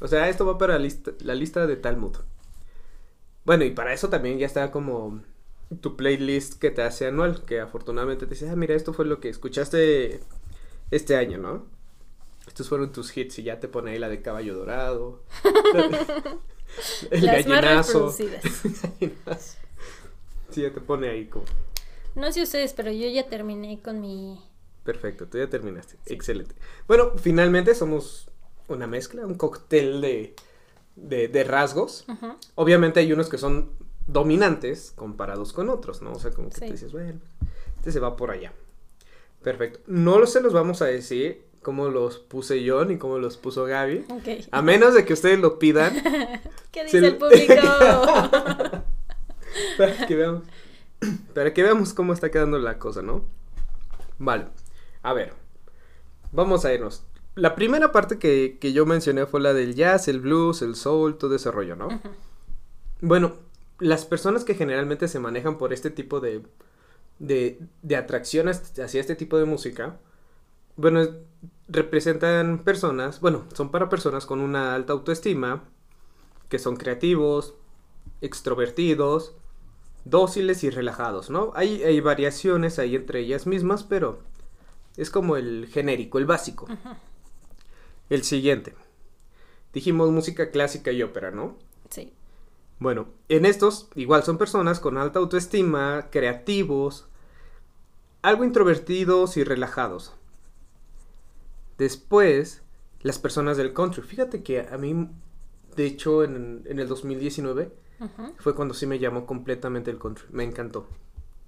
[0.00, 2.16] O sea, esto va para la lista, la lista de tal mood.
[3.44, 5.22] Bueno, y para eso también ya está como
[5.80, 9.20] tu playlist que te hace anual, que afortunadamente te dice, ah, mira, esto fue lo
[9.20, 10.20] que escuchaste
[10.90, 11.66] este año, ¿no?
[12.46, 15.22] Estos fueron tus hits y ya te pone ahí la de Caballo Dorado.
[17.10, 17.92] El Las más gallinazo.
[18.10, 18.42] reproducidas.
[19.00, 19.56] Gallinazo.
[20.50, 21.44] Sí, ya te pone ahí como.
[22.14, 24.40] No sé ustedes, pero yo ya terminé con mi...
[24.84, 25.96] Perfecto, tú ya terminaste.
[26.06, 26.54] Excelente.
[26.86, 28.30] Bueno, finalmente somos
[28.68, 30.34] una mezcla, un cóctel de,
[30.96, 32.06] de, de rasgos.
[32.54, 33.70] Obviamente hay unos que son
[34.06, 36.12] dominantes comparados con otros, ¿no?
[36.12, 36.60] O sea, como que Sí.
[36.62, 37.20] te dices, bueno,
[37.76, 38.52] este se va por allá.
[39.42, 39.80] Perfecto.
[39.86, 44.04] No se los vamos a decir cómo los puse yo ni cómo los puso Gaby.
[44.50, 45.94] A menos de que ustedes lo pidan
[46.70, 47.54] ¿Qué dice el público?
[49.78, 50.42] para que veamos.
[51.34, 53.24] Para que veamos cómo está quedando la cosa, ¿no?
[54.18, 54.46] Vale.
[55.02, 55.32] A ver.
[56.32, 57.04] Vamos a irnos.
[57.34, 61.18] La primera parte que, que yo mencioné fue la del jazz, el blues, el soul,
[61.18, 61.86] todo ese rollo, ¿no?
[61.86, 62.08] Ujú.
[63.00, 63.34] Bueno,
[63.78, 66.42] las personas que generalmente se manejan por este tipo de,
[67.20, 70.00] de, de atracción hacia hacia este tipo de música,
[70.78, 71.10] bueno, es-
[71.68, 75.64] representan personas, bueno, son para personas con una alta autoestima,
[76.48, 77.54] que son creativos,
[78.22, 79.34] extrovertidos,
[80.06, 81.52] dóciles y relajados, ¿no?
[81.54, 84.20] Hay, hay variaciones ahí entre ellas mismas, pero
[84.96, 86.66] es como el genérico, el básico.
[88.08, 88.74] El siguiente.
[89.74, 91.56] Dijimos música clásica y ópera, ¿no?
[91.90, 92.14] Sí.
[92.78, 97.06] Bueno, en estos igual son personas con alta autoestima, creativos,
[98.22, 100.14] algo introvertidos y relajados.
[101.78, 102.62] Después,
[103.00, 104.02] las personas del country.
[104.02, 105.08] Fíjate que a mí,
[105.76, 108.32] de hecho, en, en el 2019 Ujú.
[108.38, 110.26] fue cuando sí me llamó completamente el country.
[110.30, 110.86] Me encantó.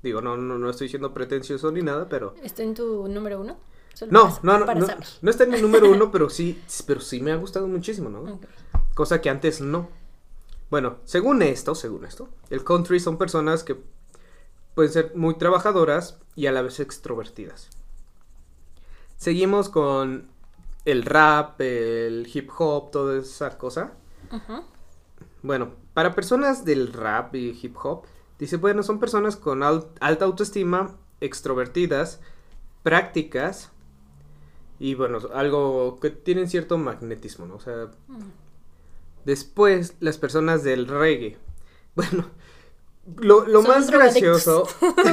[0.03, 2.35] Digo, no, no, no estoy siendo pretencioso ni nada, pero...
[2.43, 3.59] ¿Está en tu número uno?
[3.93, 5.07] Solo No, para- no, no, Para no, saber.
[5.21, 8.41] no está en mi número uno, pero sí, pero sí me ha gustado muchísimo, ¿no?
[8.95, 9.91] Cosa que antes no.
[10.71, 13.77] Bueno, según esto, según esto, el country son personas que
[14.75, 17.69] pueden ser muy trabajadoras y a la vez extrovertidas.
[19.21, 20.29] Seguimos con
[20.87, 23.93] el rap, el hip hop, toda esa cosa.
[25.43, 28.05] Bueno, para personas del rap y hip hop,
[28.39, 32.21] dice, bueno, son personas con al- alta autoestima, extrovertidas,
[32.83, 33.71] prácticas
[34.79, 37.57] y bueno, algo que tienen cierto magnetismo, ¿no?
[37.57, 38.23] O sea, Mm.
[39.27, 41.37] Después, las personas del reggae.
[41.95, 42.25] Bueno,
[43.19, 44.67] lo, lo más gracioso.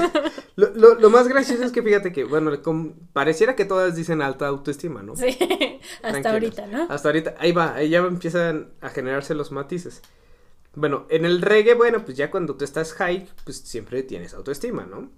[0.55, 4.21] lo, lo- lo más gracioso es que fíjate que, bueno, com- pareciera que todas dicen
[4.21, 5.15] alta autoestima, ¿no?
[5.15, 5.37] Sí,
[6.03, 6.87] hasta ahorita, ¿no?
[6.89, 10.01] Hasta ahorita, ahí va, ahí ya empiezan a generarse los matices.
[10.75, 14.85] Bueno, en el reggae, bueno, pues ya cuando tú estás high, pues siempre tienes autoestima,
[14.85, 15.09] ¿no?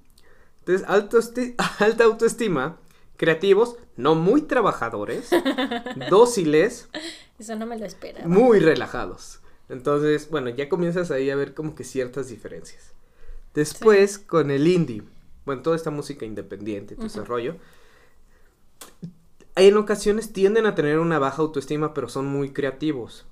[0.60, 2.78] Entonces, autoesti- alta autoestima,
[3.18, 5.30] creativos, no muy trabajadores,
[6.10, 6.90] dóciles,
[7.38, 8.28] Eso no me lo esperaba.
[8.28, 9.39] muy relajados.
[9.70, 12.94] Entonces, bueno, ya comienzas ahí a ver como que ciertas diferencias.
[13.54, 15.04] Después, con el indie,
[15.46, 17.30] bueno, toda esta música independiente, todo ese Ujú.
[17.30, 17.56] rollo,
[19.56, 23.26] en ocasiones tienden a tener una baja autoestima, pero son muy creativos.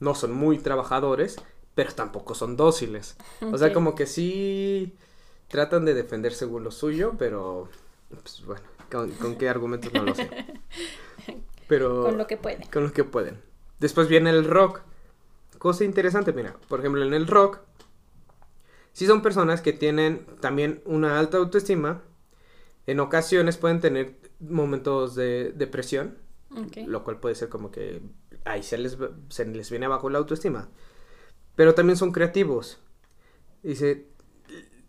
[0.00, 1.36] No son muy trabajadores,
[1.74, 3.16] pero tampoco son dóciles.
[3.52, 4.94] O sea, como que sí
[5.48, 7.68] tratan de defender según lo suyo, pero,
[8.10, 10.28] pues bueno, con, con qué argumentos no lo sé.
[11.68, 12.66] Pero Con lo que puede.
[12.72, 13.38] con lo que pueden.
[13.78, 14.80] Después viene el rock.
[15.58, 17.60] Cosa interesante, mira, por ejemplo, en el rock,
[18.92, 22.02] si son personas que tienen también una alta autoestima,
[22.86, 26.18] en ocasiones pueden tener momentos de depresión,
[26.86, 28.00] lo cual puede ser como que
[28.44, 28.96] ahí se les,
[29.28, 30.68] se les viene abajo la autoestima.
[31.54, 32.80] Pero también son creativos.
[33.62, 34.06] Dice,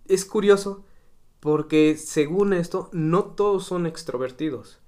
[0.08, 0.86] es curioso
[1.39, 4.79] porque según esto, no todos son extrovertidos.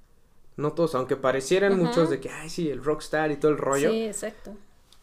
[0.57, 3.89] No todos, aunque parecieran muchos de que, ay, sí, el rockstar y todo el rollo.
[3.89, 4.55] Sí, exacto.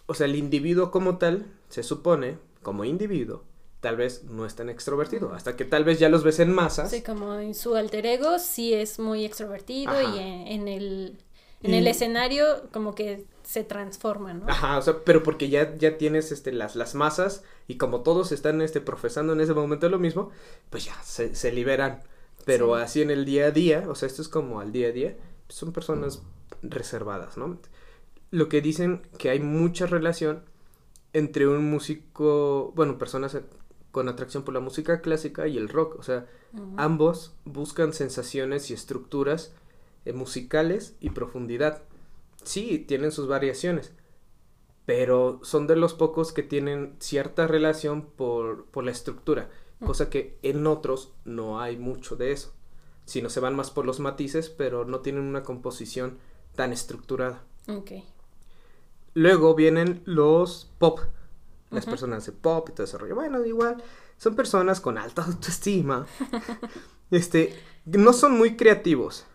[0.08, 3.44] O sea, el individuo como tal, se supone, como individuo,
[3.80, 5.32] tal vez no es tan extrovertido.
[5.34, 6.90] Hasta que tal vez ya los ves en masas.
[6.90, 10.02] Sí, como en su alter ego sí es muy extrovertido Ajá.
[10.02, 11.18] y en, en el,
[11.62, 14.46] en Y- el escenario como que se transforma, ¿no?
[14.48, 18.32] Ajá, o sea, pero porque ya, ya tienes este, las, las masas y como todos
[18.32, 20.30] están este, profesando en ese momento lo mismo,
[20.70, 22.02] pues ya se, se liberan.
[22.46, 22.82] Pero Sí.
[22.82, 25.16] así en el día a día, o sea, esto es como al día a día,
[25.48, 26.22] son personas
[26.62, 27.58] reservadas, ¿no?
[28.30, 30.42] Lo que dicen que hay mucha relación
[31.12, 33.36] entre un músico, bueno, personas
[33.90, 36.26] con atracción por la música clásica y el rock, o sea.
[36.76, 39.52] Ambos buscan sensaciones y estructuras
[40.06, 41.82] eh, musicales y profundidad.
[42.42, 43.92] Sí, tienen sus variaciones,
[44.86, 49.50] pero son de los pocos que tienen cierta relación por, por la estructura,
[49.84, 52.54] cosa que en otros no hay mucho de eso,
[53.04, 56.16] sino se van más por los matices, pero no tienen una composición
[56.54, 57.44] tan estructurada.
[57.68, 57.92] Ok.
[59.18, 61.00] Luego vienen los pop.
[61.70, 63.16] Las personas de pop y todo ese rollo.
[63.16, 63.82] Bueno, igual,
[64.16, 66.06] son personas con alta autoestima.
[67.10, 67.52] este,
[67.84, 69.26] no son muy creativos,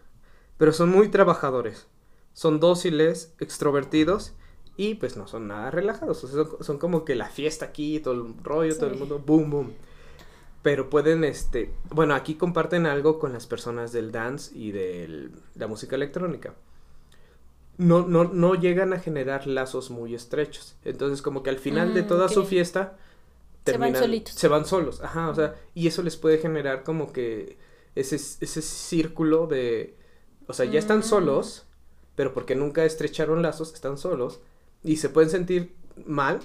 [0.57, 1.87] pero son muy trabajadores.
[2.31, 4.33] Son dóciles, extrovertidos
[4.77, 7.99] Y pues no son nada relajados, o sea, son, son como que la fiesta aquí,
[7.99, 9.73] todo el rollo, todo el mundo, boom, boom.
[10.61, 15.67] Pero pueden, este, bueno, aquí comparten algo con las personas del dance y de la
[15.67, 16.53] música electrónica.
[17.77, 20.75] No, no, no llegan a generar lazos muy estrechos.
[20.85, 22.97] Entonces, como que al final de Mm, toda su fiesta,
[23.65, 24.33] Se van terminan- solitos.
[24.35, 27.57] Se van solos, ajá, o sea, y eso les puede generar como que
[27.95, 29.95] ese, ese círculo de,
[30.47, 31.03] o sea, ya están Mm.
[31.03, 31.65] solos,
[32.15, 34.39] pero porque nunca estrecharon lazos, están solos,
[34.83, 36.41] y se pueden sentir mal,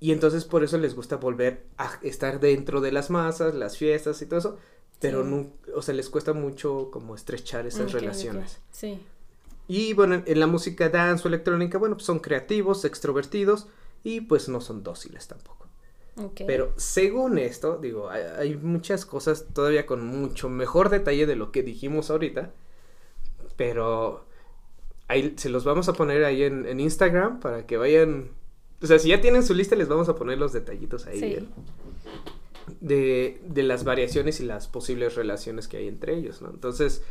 [0.00, 4.22] y entonces por eso les gusta volver a estar dentro de las masas, las fiestas
[4.22, 4.56] y todo eso,
[5.00, 5.28] pero Sí.
[5.30, 8.58] no, o sea, les cuesta mucho como estrechar esas relaciones.
[8.72, 9.00] Sí.
[9.68, 13.68] Y bueno, en- la música dance o electrónica, bueno, pues son creativos, extrovertidos
[14.02, 15.66] y pues no son dóciles tampoco.
[16.48, 21.52] Pero según esto, digo, hay, hay muchas cosas todavía con mucho mejor detalle de lo
[21.52, 22.50] que dijimos ahorita,
[23.56, 24.24] pero
[25.06, 28.30] ahí se los vamos a poner ahí en, en Instagram para que vayan,
[28.82, 31.48] o sea, si ya tienen su lista les vamos a poner los detallitos ahí Sí.
[32.80, 36.50] de, de las variaciones y las posibles relaciones que hay entre ellos, ¿no?
[36.50, 37.02] Entonces,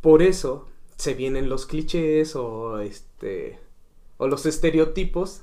[0.00, 0.66] por eso
[1.02, 3.58] se vienen los clichés o este
[4.18, 5.40] o los estereotipos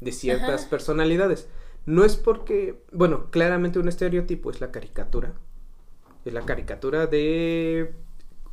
[0.00, 0.70] de ciertas Ajá.
[0.70, 1.48] personalidades.
[1.84, 5.34] No es porque, bueno, claramente un estereotipo es la caricatura.
[6.24, 7.92] Es la caricatura de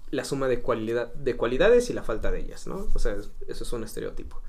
[0.10, 2.88] la suma de, cualidad, de cualidades y la falta de ellas, ¿no?
[2.96, 4.42] O sea, es- eso es un estereotipo.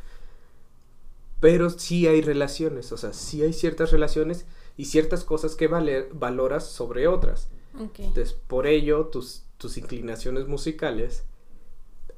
[1.41, 4.47] Pero sí hay relaciones, o sea, sí hay ciertas relaciones
[4.79, 7.49] y ciertas cosas que vale- valoras sobre otras.
[7.79, 11.25] Entonces, por ello, tus, tus inclinaciones musicales,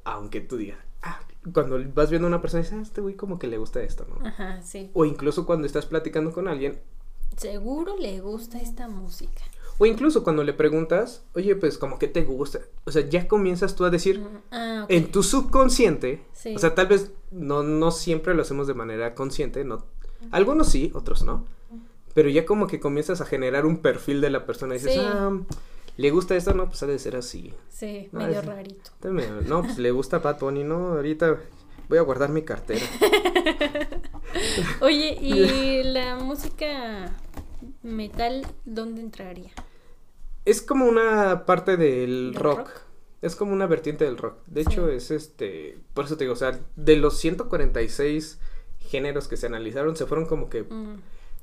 [0.03, 1.19] aunque tú digas, ah,
[1.53, 4.05] cuando vas viendo a una persona, dices, ah, este güey como que le gusta esto,
[4.09, 4.25] ¿no?
[4.27, 4.89] Ajá, sí.
[4.93, 6.79] O incluso cuando estás platicando con alguien,
[7.37, 9.41] Seguro le gusta esta música.
[9.77, 13.73] o incluso cuando le preguntas, oye, pues como que te gusta, o sea, ya comienzas
[13.75, 16.53] tú a decir, Mm, Ah, en tu subconsciente, Sí.
[16.55, 19.85] o sea, tal vez no, no siempre lo hacemos de manera consciente, no,
[20.31, 21.45] algunos sí, otros no,
[22.13, 24.99] pero ya como que comienzas a generar un perfil de la persona y dices, Sí.
[25.01, 25.31] ah,
[26.01, 27.53] le gusta esto, no, pues ha de ser así.
[27.69, 28.91] Sí, No, medio es- rarito.
[29.47, 31.37] No, pues le gusta Bad Bunny, no, ahorita
[31.89, 32.81] voy a guardar mi cartera.
[34.81, 37.11] Oye, ¿y la música
[37.83, 39.51] metal dónde entraría?
[40.45, 42.57] Es como una parte del ¿Del rock.
[42.59, 42.69] rock?
[43.21, 44.39] Es como una vertiente del rock.
[44.47, 44.69] De Sí.
[44.71, 45.77] hecho, es este.
[45.93, 48.39] Por eso te digo, o sea, de los 146
[48.79, 50.95] géneros que se analizaron, se fueron como que Mm,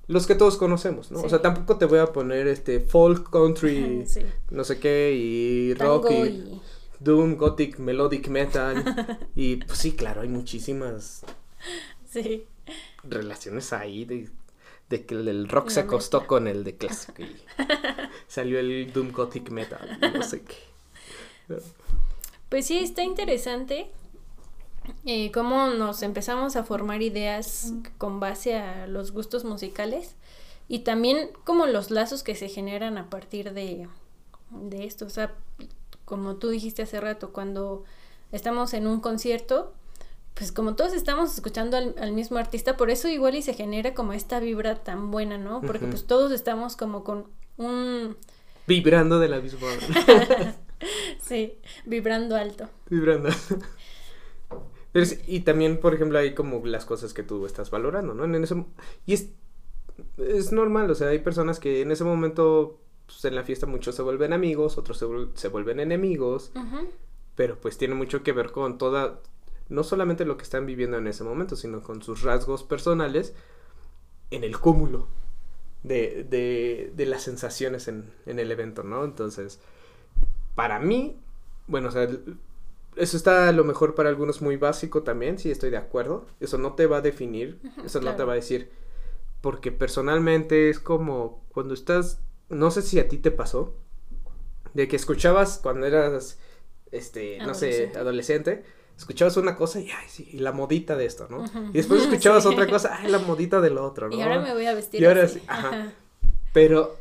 [0.09, 1.21] los que todos conocemos, ¿no?
[1.21, 4.23] O sea, tampoco te voy a poner este folk, country, sí.
[4.51, 6.61] no sé qué, y rock, y, y...
[6.99, 9.29] doom, gothic, melodic metal.
[9.37, 11.25] y pues sí, claro, hay muchísimas
[12.11, 12.47] Sí.
[13.05, 14.29] relaciones ahí de,
[14.89, 17.37] de que el, rock La se acostó con el de clásico y
[18.29, 20.57] salió el doom gothic metal, y no sé qué.
[22.49, 23.91] Pues sí, está interesante
[25.05, 30.16] eh, cómo nos empezamos a formar ideas con base a los gustos musicales
[30.68, 33.89] y también como los lazos que se generan a partir de,
[34.51, 35.07] de esto.
[35.07, 35.34] O sea,
[36.05, 37.84] como tú dijiste hace rato, cuando
[38.32, 39.72] estamos en un concierto,
[40.34, 43.95] pues como todos estamos escuchando al, al mismo artista, por eso igual y se genera
[43.95, 45.61] como esta vibra tan buena, ¿no?
[45.61, 47.26] Porque pues todos estamos como con
[47.57, 48.16] un,
[48.68, 49.66] Vibrando de la misma
[51.22, 51.55] sí,
[51.86, 52.68] vibrando alto.
[52.91, 53.30] Vibrando.
[54.93, 58.24] Pero y también, por ejemplo, hay como las cosas que tú estás valorando, ¿no?
[58.24, 58.64] En ese,
[59.07, 59.28] y es,
[60.16, 63.95] es normal, o sea, hay personas que en ese momento, pues, en la fiesta muchos
[63.95, 66.89] se vuelven amigos, otros se, se vuelven enemigos, Ujú.
[67.34, 69.20] pero pues tiene mucho que ver con toda,
[69.68, 73.34] no solamente lo que están viviendo en ese momento, sino con sus rasgos personales
[74.30, 75.07] en el cúmulo
[75.82, 79.05] de, de, de las sensaciones en, en el evento, ¿no?
[79.05, 79.61] Entonces,
[80.55, 81.16] para mí,
[81.66, 82.09] bueno, o sea,
[82.99, 86.26] eso está a lo mejor para algunos muy básico también, sí estoy de acuerdo.
[86.40, 88.70] Eso no te va a definir, eso no te va a decir,
[89.40, 93.74] porque personalmente es como cuando estás, no sé si a ti te pasó,
[94.74, 96.38] de que escuchabas cuando eras,
[96.92, 98.64] este, no sé, Adolescente.
[98.96, 101.40] escuchabas una cosa y, ay, sí, y la modita de esto, ¿no?
[101.44, 101.59] Ujú.
[101.70, 102.49] Y después escuchabas Sí.
[102.51, 104.16] otra cosa, ay, la modita del otro, ¿no?
[104.16, 105.38] Y ahora me voy a vestir Y ahora así.
[105.40, 105.68] sí, ajá.
[105.68, 105.92] Ajá.
[106.53, 106.96] Pero,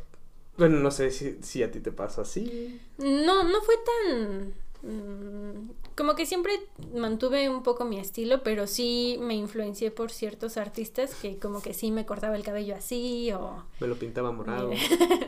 [0.56, 2.80] bueno, no sé si, si a ti te pasa así.
[2.98, 4.54] No, no fue tan...
[5.98, 6.52] como que siempre
[6.94, 11.74] mantuve un poco mi estilo, pero sí me influencié por ciertos artistas que como que
[11.74, 13.64] sí me cortaba el cabello así o...
[13.80, 14.70] Me lo pintaba morado.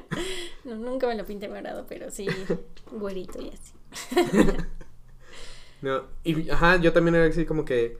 [0.64, 2.28] no, nunca me lo pinté morado, pero sí
[2.92, 3.72] güerito y así.
[5.82, 7.96] No, y ajá, yo también era así como que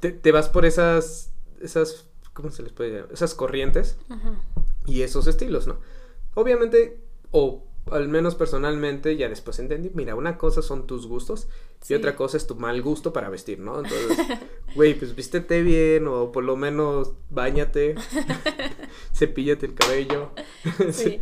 [0.00, 3.12] te, te vas por esas, esas, ¿cómo se les puede llamar?
[3.12, 4.42] Esas corrientes Ajá.
[4.86, 5.78] y esos estilos, ¿no?
[6.34, 7.00] Obviamente,
[7.30, 11.48] o al menos personalmente, ya después entendí, mira, una cosa son tus gustos
[11.80, 11.94] Sí.
[11.94, 13.80] y otra cosa es tu mal gusto para vestir, ¿no?
[13.82, 14.16] Entonces,
[14.76, 17.96] güey, pues vístete bien o por lo menos bañate,
[19.14, 20.30] cepíllate el cabello.
[20.92, 21.20] Sí.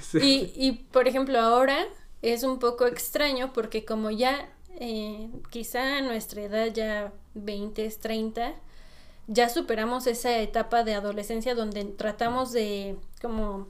[0.00, 0.18] Sí.
[0.20, 1.86] Y, y, por ejemplo, ahora
[2.20, 8.54] es un poco extraño porque como ya eh, quizá a nuestra edad ya 20, 30,
[9.28, 13.68] ya superamos esa etapa de adolescencia donde tratamos de como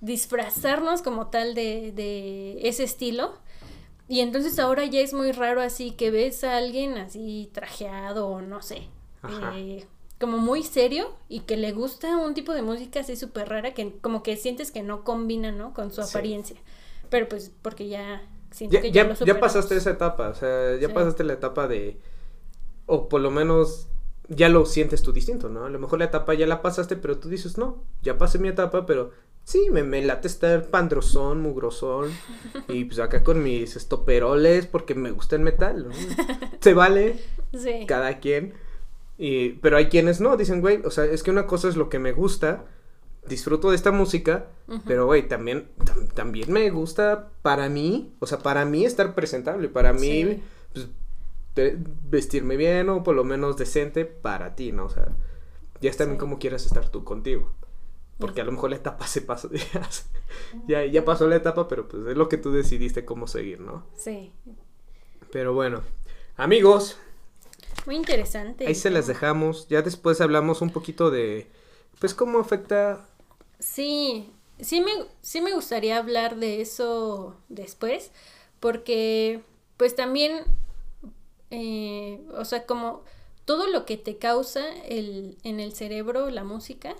[0.00, 3.34] disfrazarnos como tal de, de ese estilo.
[4.08, 8.40] Y entonces ahora ya es muy raro así que ves a alguien así trajeado o
[8.40, 8.88] no sé,
[9.26, 9.86] eh,
[10.20, 13.98] como muy serio y que le gusta un tipo de música así súper rara que
[14.00, 15.74] como que sientes que no combina, ¿no?
[15.74, 16.02] Con su Sí.
[16.02, 16.56] apariencia.
[17.10, 18.22] Pero pues porque ya
[18.52, 20.92] siento Ya, que ya, ya, lo ya pasaste esa etapa, o sea, ya Sí.
[20.92, 22.00] pasaste la etapa de,
[22.86, 23.88] o por lo menos
[24.28, 25.66] ya lo sientes tú distinto, ¿no?
[25.66, 28.48] A lo mejor la etapa ya la pasaste, pero tú dices, no, ya pasé mi
[28.48, 29.12] etapa, pero
[29.46, 32.10] sí, me, me late estar pandrosón, mugrosón,
[32.68, 35.94] y pues acá con mis estoperoles, porque me gusta el metal, ¿no?
[36.60, 37.16] Se vale,
[37.52, 37.86] Sí.
[37.86, 38.54] cada quien.
[39.18, 41.88] Y, pero hay quienes no, dicen, güey, o sea, es que una cosa es lo
[41.88, 42.64] que me gusta,
[43.28, 44.46] disfruto de esta música,
[44.86, 49.68] pero güey, también, tam- también me gusta para mí, o sea, para mí estar presentable,
[49.68, 50.42] para mí, Sí.
[50.74, 50.88] pues,
[51.54, 51.78] te-
[52.10, 54.84] vestirme bien o por lo menos decente para ti, ¿no?
[54.84, 55.08] O sea,
[55.80, 56.20] ya es también Sí.
[56.20, 57.52] como quieras estar tú contigo.
[58.18, 59.50] Porque a lo mejor la etapa se pasó,
[60.66, 63.84] ya, ya pasó la etapa, pero pues es lo que tú decidiste cómo seguir, ¿no?
[63.94, 64.32] Sí.
[65.30, 65.82] Pero bueno,
[66.36, 66.98] amigos,
[67.86, 68.66] Muy interesante.
[68.66, 69.68] Ahí se las dejamos.
[69.68, 71.50] Ya después hablamos un poquito de,
[72.00, 73.08] pues, cómo afecta.
[73.58, 74.92] Sí, sí me,
[75.22, 78.10] sí me gustaría hablar de eso después,
[78.60, 79.42] porque
[79.76, 80.44] pues también,
[81.50, 83.02] eh, o sea, como
[83.44, 86.96] todo lo que te causa el, en el cerebro la música,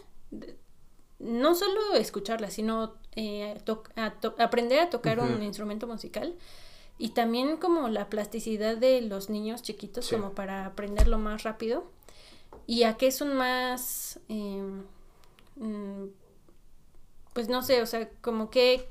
[1.18, 6.34] no solo escucharla, sino eh, to- a to- aprender a tocar un instrumento musical
[6.98, 10.14] y también como la plasticidad de los niños chiquitos Sí.
[10.16, 11.84] como para aprenderlo más rápido
[12.66, 14.82] y a qué son más em,
[15.56, 16.06] mm,
[17.32, 18.88] pues no sé, o sea, como que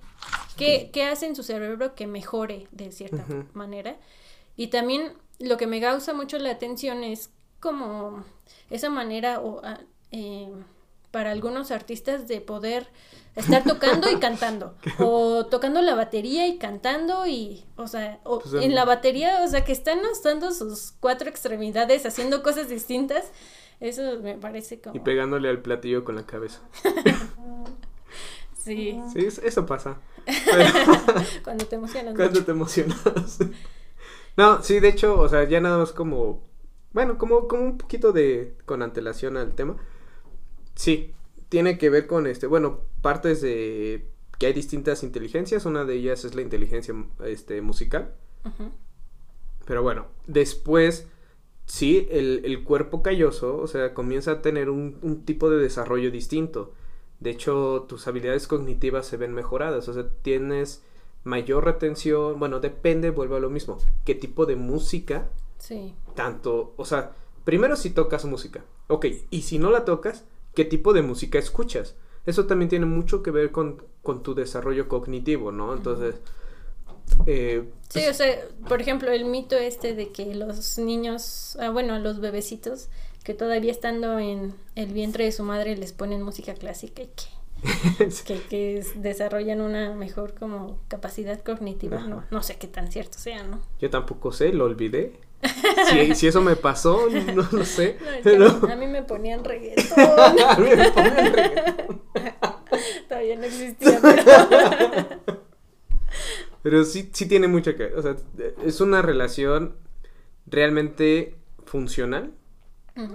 [0.57, 3.97] qué, qué hace en su cerebro que mejore de cierta manera.
[4.55, 8.23] Y también lo que me causa mucho la atención es como
[8.69, 9.61] esa manera o
[10.11, 10.49] eh,
[11.15, 12.87] para algunos artistas de poder
[13.37, 18.53] estar tocando y cantando o tocando la batería y cantando y o sea o Pues,
[18.61, 23.23] en la batería o sea que están usando sus cuatro extremidades haciendo cosas distintas
[23.79, 26.59] eso me parece como Y pegándole al platillo con la cabeza.
[28.57, 29.99] sí Sí, es- eso pasa.
[31.45, 32.45] cuando te emocionas Cuando mucho.
[32.45, 33.37] te emocionas.
[34.35, 36.43] no, sí, de hecho, o sea, ya nada más como.
[36.91, 38.57] Bueno, como, como un poquito de.
[38.65, 39.77] con antelación al tema.
[40.75, 41.13] Sí,
[41.49, 42.47] tiene que ver con este.
[42.47, 44.09] Bueno, partes de.
[44.37, 45.65] que hay distintas inteligencias.
[45.65, 46.93] Una de ellas es la inteligencia
[47.25, 48.13] este, musical.
[49.65, 51.07] Pero bueno, después,
[51.65, 56.11] sí, el, el cuerpo calloso, o sea, comienza a tener un, un tipo de desarrollo
[56.11, 56.73] distinto.
[57.19, 60.83] De hecho, tus habilidades cognitivas se ven mejoradas, o sea, tienes
[61.23, 66.85] mayor retención, bueno, depende, vuelvo a lo mismo, qué tipo de música, sí tanto, o
[66.85, 67.13] sea,
[67.43, 70.25] primero si tocas música, ok, y si no la tocas,
[70.55, 71.95] qué tipo de música escuchas.
[72.25, 75.73] Eso también tiene mucho que ver con, con tu desarrollo cognitivo, ¿no?
[75.73, 76.15] Entonces,
[77.25, 78.35] eh, Sí, o sea,
[78.67, 82.89] por ejemplo, el mito este de que los niños, ah, bueno, los bebecitos
[83.23, 87.25] que todavía estando en el vientre de su madre les ponen música clásica y que,
[88.25, 92.01] que, que es- desarrollan una mejor como capacidad cognitiva.
[92.01, 93.61] No, no sé qué tan cierto sea, ¿no?
[93.79, 95.13] Yo tampoco sé, lo olvidé.
[95.89, 97.97] Si, si eso me pasó, no lo sé.
[97.99, 98.47] No, pero...
[98.47, 99.93] a, mí, me ponían reggaetón.
[99.97, 102.01] A mí me ponen reggaetón.
[103.07, 105.35] todavía no existía, pero...
[106.65, 108.15] Pero sí, sí tiene mucho que O sea,
[108.63, 109.75] es una relación
[110.47, 112.33] realmente funcional.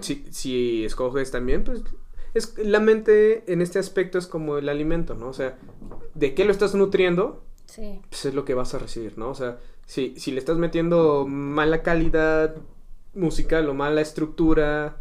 [0.00, 1.82] Si, si escoges también, pues.
[2.32, 5.26] Es, la mente en este aspecto es como el alimento, ¿no?
[5.28, 5.58] O sea,
[6.14, 7.42] ¿de qué lo estás nutriendo?
[7.66, 9.30] Sí, Pues es lo que vas a recibir, ¿no?
[9.30, 9.58] O sea,
[9.90, 12.54] si, si le estás metiendo mala calidad
[13.12, 14.98] musical o mala estructura,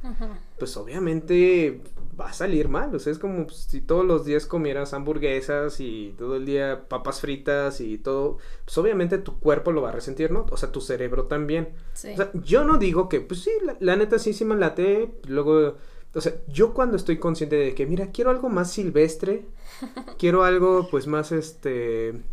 [0.58, 1.84] pues obviamente
[2.20, 2.96] va a salir mal.
[2.96, 7.22] O sea, es como si todos los días comieras hamburguesas y todo el día papas
[7.22, 10.48] fritas y todo, pues obviamente tu cuerpo lo va a resentir, ¿no?
[10.50, 11.70] O sea, tu cerebro también.
[11.94, 12.14] sí.
[12.14, 15.12] O sea, yo no digo que, pues sí, la, la neta sí, sí me late.
[15.28, 15.76] Luego,
[16.16, 19.46] o sea, yo cuando estoy consciente de que, mira, quiero algo más silvestre,
[20.18, 22.24] quiero algo, pues más, este,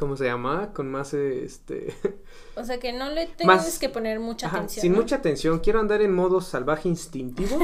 [0.00, 0.72] ¿cómo se llama?
[0.72, 1.94] Con más, este,
[2.56, 4.80] O sea, que no le tienes Más- que poner mucha ajá, atención.
[4.82, 4.98] sin ¿no?
[4.98, 7.58] mucha atención, quiero andar en modo salvaje instintivo.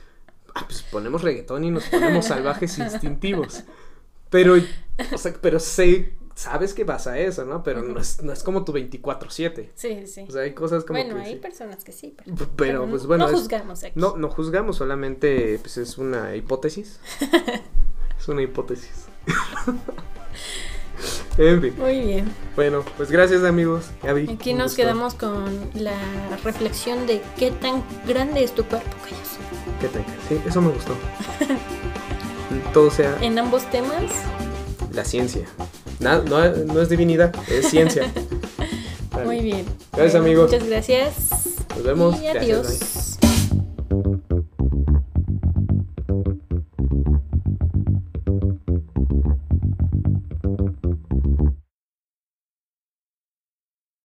[0.54, 3.64] ah, pues ponemos reggaetón y nos ponemos salvajes instintivos.
[4.30, 4.54] Pero,
[5.12, 7.64] o sea, pero sé, sabes que pasa eso, ¿no?
[7.64, 9.70] Pero no, es, no es como tu 24-7.
[9.74, 10.24] Sí, sí.
[10.28, 11.38] O sea, hay cosas como bueno, que hay sí.
[11.40, 13.28] personas que sí, pero, Pero, pero pues no- bueno.
[13.28, 13.98] no juzgamos aquí.
[13.98, 17.00] No, no juzgamos, solamente pues es una hipótesis.
[18.20, 19.06] es una hipótesis.
[21.38, 21.74] En fin.
[21.78, 22.32] Muy bien.
[22.56, 23.86] Bueno, pues gracias amigos.
[24.32, 25.44] Aquí nos quedamos con
[25.74, 25.96] la
[26.44, 29.18] reflexión de qué tan grande es tu cuerpo, Callos.
[29.80, 30.04] ¿Qué tal?
[30.28, 30.94] Sí, eso me gustó.
[32.72, 34.02] Todo sea En ambos temas,
[34.92, 35.46] la ciencia.
[36.00, 38.10] Na- no, no es divinidad, es ciencia.
[39.12, 39.24] Vale.
[39.26, 39.64] muy bien.
[39.92, 40.50] Gracias, amigos.
[40.50, 41.14] Muchas gracias.
[41.76, 42.20] Nos vemos.
[42.20, 43.18] Y adiós.